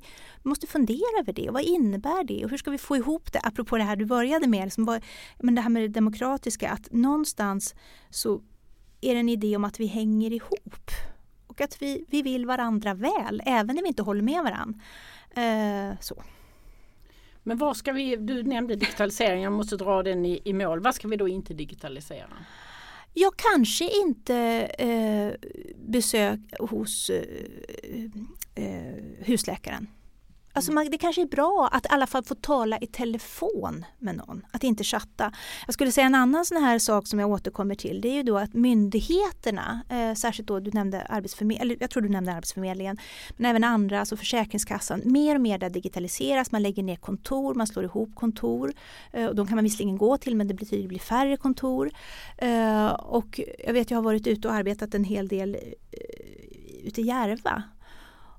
[0.43, 1.51] vi måste fundera över det.
[1.51, 3.41] Vad innebär det och hur ska vi få ihop det?
[3.43, 5.03] Apropå det här du började med, liksom vad,
[5.39, 7.75] men det här med det demokratiska att någonstans
[8.11, 8.43] så
[9.11, 10.91] är det en idé om att vi hänger ihop
[11.47, 14.81] och att vi, vi vill varandra väl även när vi inte håller med varandra.
[15.37, 16.23] Eh, så.
[17.43, 20.81] Men vad ska vi, du nämnde digitalisering, jag måste dra den i, i mål.
[20.81, 22.29] Vad ska vi då inte digitalisera?
[23.15, 24.37] Jag kanske inte
[24.79, 27.25] eh, besök hos eh,
[28.55, 29.87] eh, husläkaren.
[30.57, 34.17] Alltså man, det kanske är bra att i alla fall få tala i telefon med
[34.17, 35.33] någon, att inte chatta.
[35.67, 38.23] Jag skulle säga en annan sån här sak som jag återkommer till, det är ju
[38.23, 42.99] då att myndigheterna, eh, särskilt då du nämnde Arbetsförmedlingen, jag tror du nämnde Arbetsförmedlingen,
[43.37, 47.67] men även andra, alltså Försäkringskassan, mer och mer där digitaliseras, man lägger ner kontor, man
[47.67, 48.73] slår ihop kontor.
[49.13, 51.91] Eh, och de kan man visserligen gå till men det betyder det blir färre kontor.
[52.39, 57.01] Eh, och jag vet jag har varit ute och arbetat en hel del eh, ute
[57.01, 57.63] i Järva.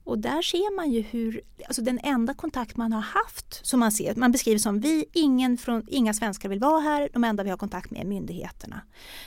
[0.05, 3.91] Och där ser man ju hur, alltså den enda kontakt man har haft som man
[3.91, 7.49] ser, man beskriver som vi, ingen från, inga svenskar vill vara här, de enda vi
[7.49, 8.81] har kontakt med är myndigheterna.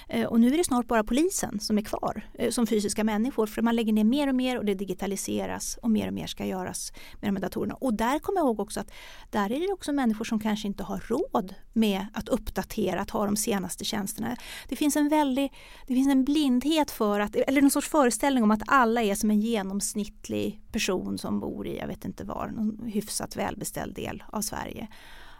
[0.09, 3.47] Eh, och nu är det snart bara polisen som är kvar eh, som fysiska människor
[3.47, 6.47] för man lägger ner mer och mer och det digitaliseras och mer och mer ska
[6.47, 7.74] göras med de här datorerna.
[7.74, 8.91] Och där kommer jag ihåg också att
[9.31, 13.24] där är det också människor som kanske inte har råd med att uppdatera, att ha
[13.24, 14.37] de senaste tjänsterna.
[14.68, 15.53] Det finns en väldig,
[15.87, 19.31] det finns en blindhet för att, eller någon sorts föreställning om att alla är som
[19.31, 24.41] en genomsnittlig person som bor i, jag vet inte var, någon hyfsat välbeställd del av
[24.41, 24.89] Sverige.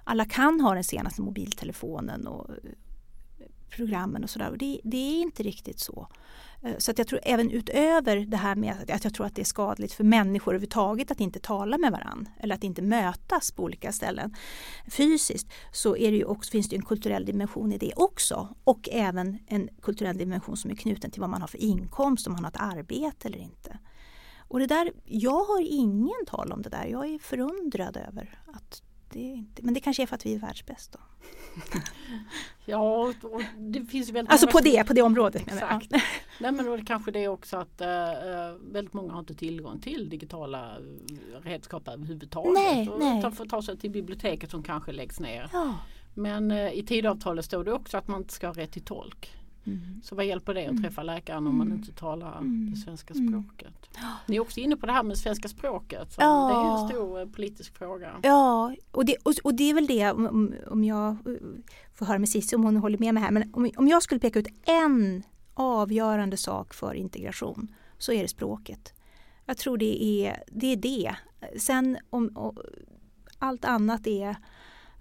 [0.05, 2.57] Alla kan ha den senaste mobiltelefonen och eh,
[3.77, 4.57] programmen och sådär.
[4.59, 6.09] Det, det är inte riktigt så.
[6.63, 9.43] Eh, så att jag tror även utöver det här med att jag tror att det
[9.43, 13.63] är skadligt för människor överhuvudtaget att inte tala med varandra eller att inte mötas på
[13.63, 14.35] olika ställen
[14.91, 18.89] fysiskt så är det ju också, finns det en kulturell dimension i det också och
[18.93, 22.45] även en kulturell dimension som är knuten till vad man har för inkomst, om man
[22.45, 23.79] har ett arbete eller inte.
[24.49, 26.87] Och det där, jag har ingen tal om det där.
[26.87, 30.39] Jag är förundrad över att det inte, men det kanske är för att vi är
[30.39, 30.99] världsbäst då.
[32.65, 35.83] Ja, och, det finns väldigt Alltså på det, på det området menar jag.
[35.83, 36.05] Exakt.
[36.41, 39.81] Nej men då det kanske det också att eh, eh, väldigt många har inte tillgång
[39.81, 42.53] till digitala eh, redskap överhuvudtaget.
[42.53, 43.33] Nej, och nej.
[43.33, 45.51] Får ta sig till biblioteket som kanske läggs ner.
[45.53, 45.75] Ja.
[46.15, 49.33] Men eh, i tidavtalet står det också att man inte ska ha rätt till tolk.
[49.69, 50.01] Mm.
[50.05, 52.41] Så vad hjälper det att träffa läkaren om man inte talar
[52.71, 53.91] det svenska språket?
[54.27, 56.13] Ni är också inne på det här med svenska språket.
[56.13, 56.49] Så Ja.
[56.49, 58.11] Det är en stor eh, politisk fråga.
[58.23, 61.17] Ja, och det, och, och det är väl det om, om- jag eh,
[61.95, 63.31] får höra med Cissi om hon håller med mig här.
[63.31, 65.23] Men om, om jag skulle peka ut en
[65.55, 68.93] avgörande sak för integration så är det språket.
[69.47, 70.73] Jag tror det är det.
[70.73, 71.17] Är det.
[71.59, 72.53] Sen om,
[73.39, 74.37] allt annat är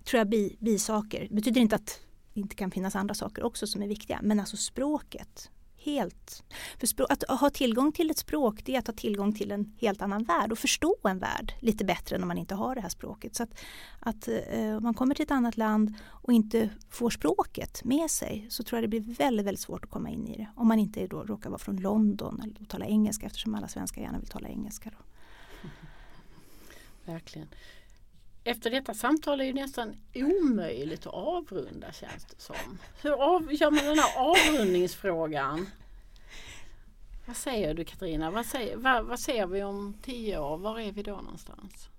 [0.04, 1.28] tror jag bi, bisaker.
[1.30, 2.00] Det betyder inte att
[2.38, 4.20] inte kan finnas andra saker också som är viktiga.
[4.24, 5.52] Men alltså språket.
[5.80, 6.44] Helt.
[6.80, 9.76] För språk, att ha tillgång till ett språk det är att ha tillgång till en
[9.80, 12.90] helt annan värld och förstå en värld lite bättre när man inte har det här
[12.90, 13.36] språket.
[13.36, 13.60] Så att,
[14.00, 18.64] att eh, man kommer till ett annat land och inte får språket med sig så
[18.64, 20.48] tror jag det blir väldigt, väldigt svårt att komma in i det.
[20.56, 24.20] Om man inte då råkar vara från London eller tala engelska eftersom alla svenskar gärna
[24.20, 24.90] vill tala engelska.
[24.90, 25.06] Då.
[27.12, 27.48] Verkligen.
[28.48, 32.78] Efter detta samtal är det nästan omöjligt att avrunda känns det som.
[33.02, 35.70] Hur av, gör man den här avrundningsfrågan?
[37.26, 38.32] Vad säger du Katarina?
[38.32, 40.58] Vad, säger, vad, vad ser vi om tio år?
[40.58, 41.90] Var är vi då någonstans?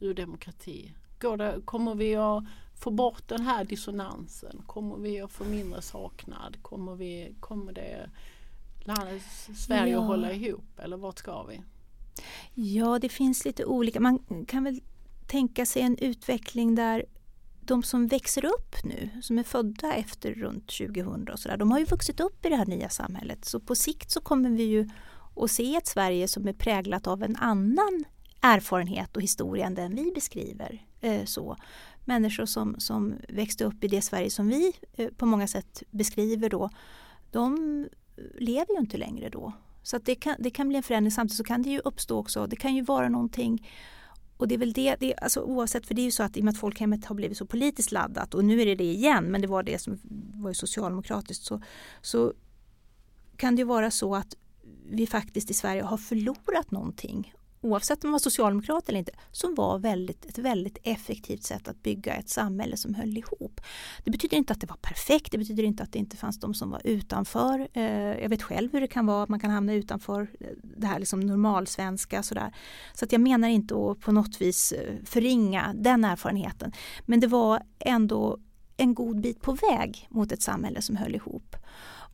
[0.00, 0.92] Ur demokrati.
[1.20, 2.44] Går det, kommer vi att
[2.80, 4.62] få bort den här dissonansen?
[4.66, 6.56] Kommer vi att få mindre saknad?
[6.62, 8.10] Kommer, vi, kommer det
[8.84, 9.22] landet,
[9.56, 10.00] Sverige ja.
[10.00, 11.62] att hålla ihop eller vart ska vi?
[12.54, 14.00] Ja, det finns lite olika.
[14.00, 14.80] Man kan väl
[15.26, 17.04] tänka sig en utveckling där
[17.60, 21.78] de som växer upp nu, som är födda efter runt 2000 och sådär, de har
[21.78, 23.44] ju vuxit upp i det här nya samhället.
[23.44, 24.88] Så på sikt så kommer vi ju
[25.36, 28.04] att se ett Sverige som är präglat av en annan
[28.40, 30.86] erfarenhet och historia än den vi beskriver.
[31.00, 31.56] Eh, så.
[32.04, 36.50] Människor som, som växte upp i det Sverige som vi eh, på många sätt beskriver
[36.50, 36.70] då,
[37.30, 37.88] de
[38.38, 39.52] lever ju inte längre då.
[39.82, 41.10] Så det, kan, det kan bli en förändring.
[41.10, 43.68] Samtidigt så kan det ju uppstå också, det kan ju vara någonting
[44.36, 46.40] och det är väl det, det alltså oavsett, för det är ju så att i
[46.40, 49.24] och med att folkhemmet har blivit så politiskt laddat och nu är det det igen,
[49.24, 49.98] men det var det som
[50.34, 51.62] var socialdemokratiskt, så,
[52.02, 52.32] så
[53.36, 54.36] kan det ju vara så att
[54.90, 57.34] vi faktiskt i Sverige har förlorat någonting
[57.66, 61.82] oavsett om man var socialdemokrat eller inte, som var väldigt, ett väldigt effektivt sätt att
[61.82, 63.60] bygga ett samhälle som höll ihop.
[64.04, 66.54] Det betyder inte att det var perfekt, det betyder inte att det inte fanns de
[66.54, 67.68] som var utanför.
[67.72, 67.82] Eh,
[68.22, 70.98] jag vet själv hur det kan vara, att man kan hamna utanför eh, det här
[70.98, 72.22] liksom normalsvenska.
[72.22, 72.54] Sådär.
[72.94, 76.72] Så att jag menar inte att på något vis eh, förringa den erfarenheten.
[77.06, 78.38] Men det var ändå
[78.76, 81.56] en god bit på väg mot ett samhälle som höll ihop.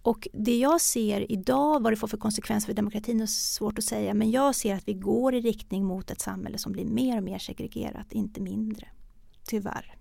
[0.03, 3.85] Och det jag ser idag, vad det får för konsekvenser för demokratin är svårt att
[3.85, 7.17] säga, men jag ser att vi går i riktning mot ett samhälle som blir mer
[7.17, 8.89] och mer segregerat, inte mindre.
[9.47, 9.97] Tyvärr.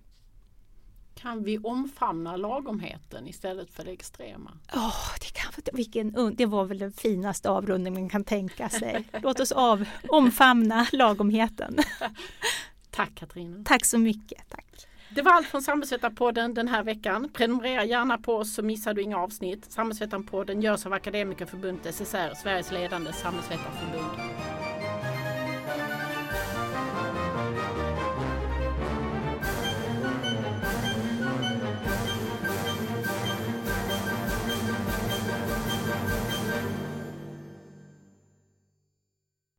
[1.14, 4.50] Kan vi omfamna lagomheten istället för det extrema?
[4.74, 9.04] Oh, det, kan, vilken, det var väl den finaste avrundning man kan tänka sig.
[9.22, 11.78] Låt oss av, omfamna lagomheten.
[12.90, 13.62] Tack Katarina.
[13.64, 14.48] Tack så mycket.
[14.48, 14.86] Tack.
[15.14, 17.28] Det var allt från Samhällsvetarpodden den här veckan.
[17.32, 19.72] Prenumerera gärna på oss så missar du inga avsnitt.
[19.72, 24.51] Samhällsvetarpodden görs av Akademikerförbundet SSR, Sveriges ledande samhällsvetarförbund.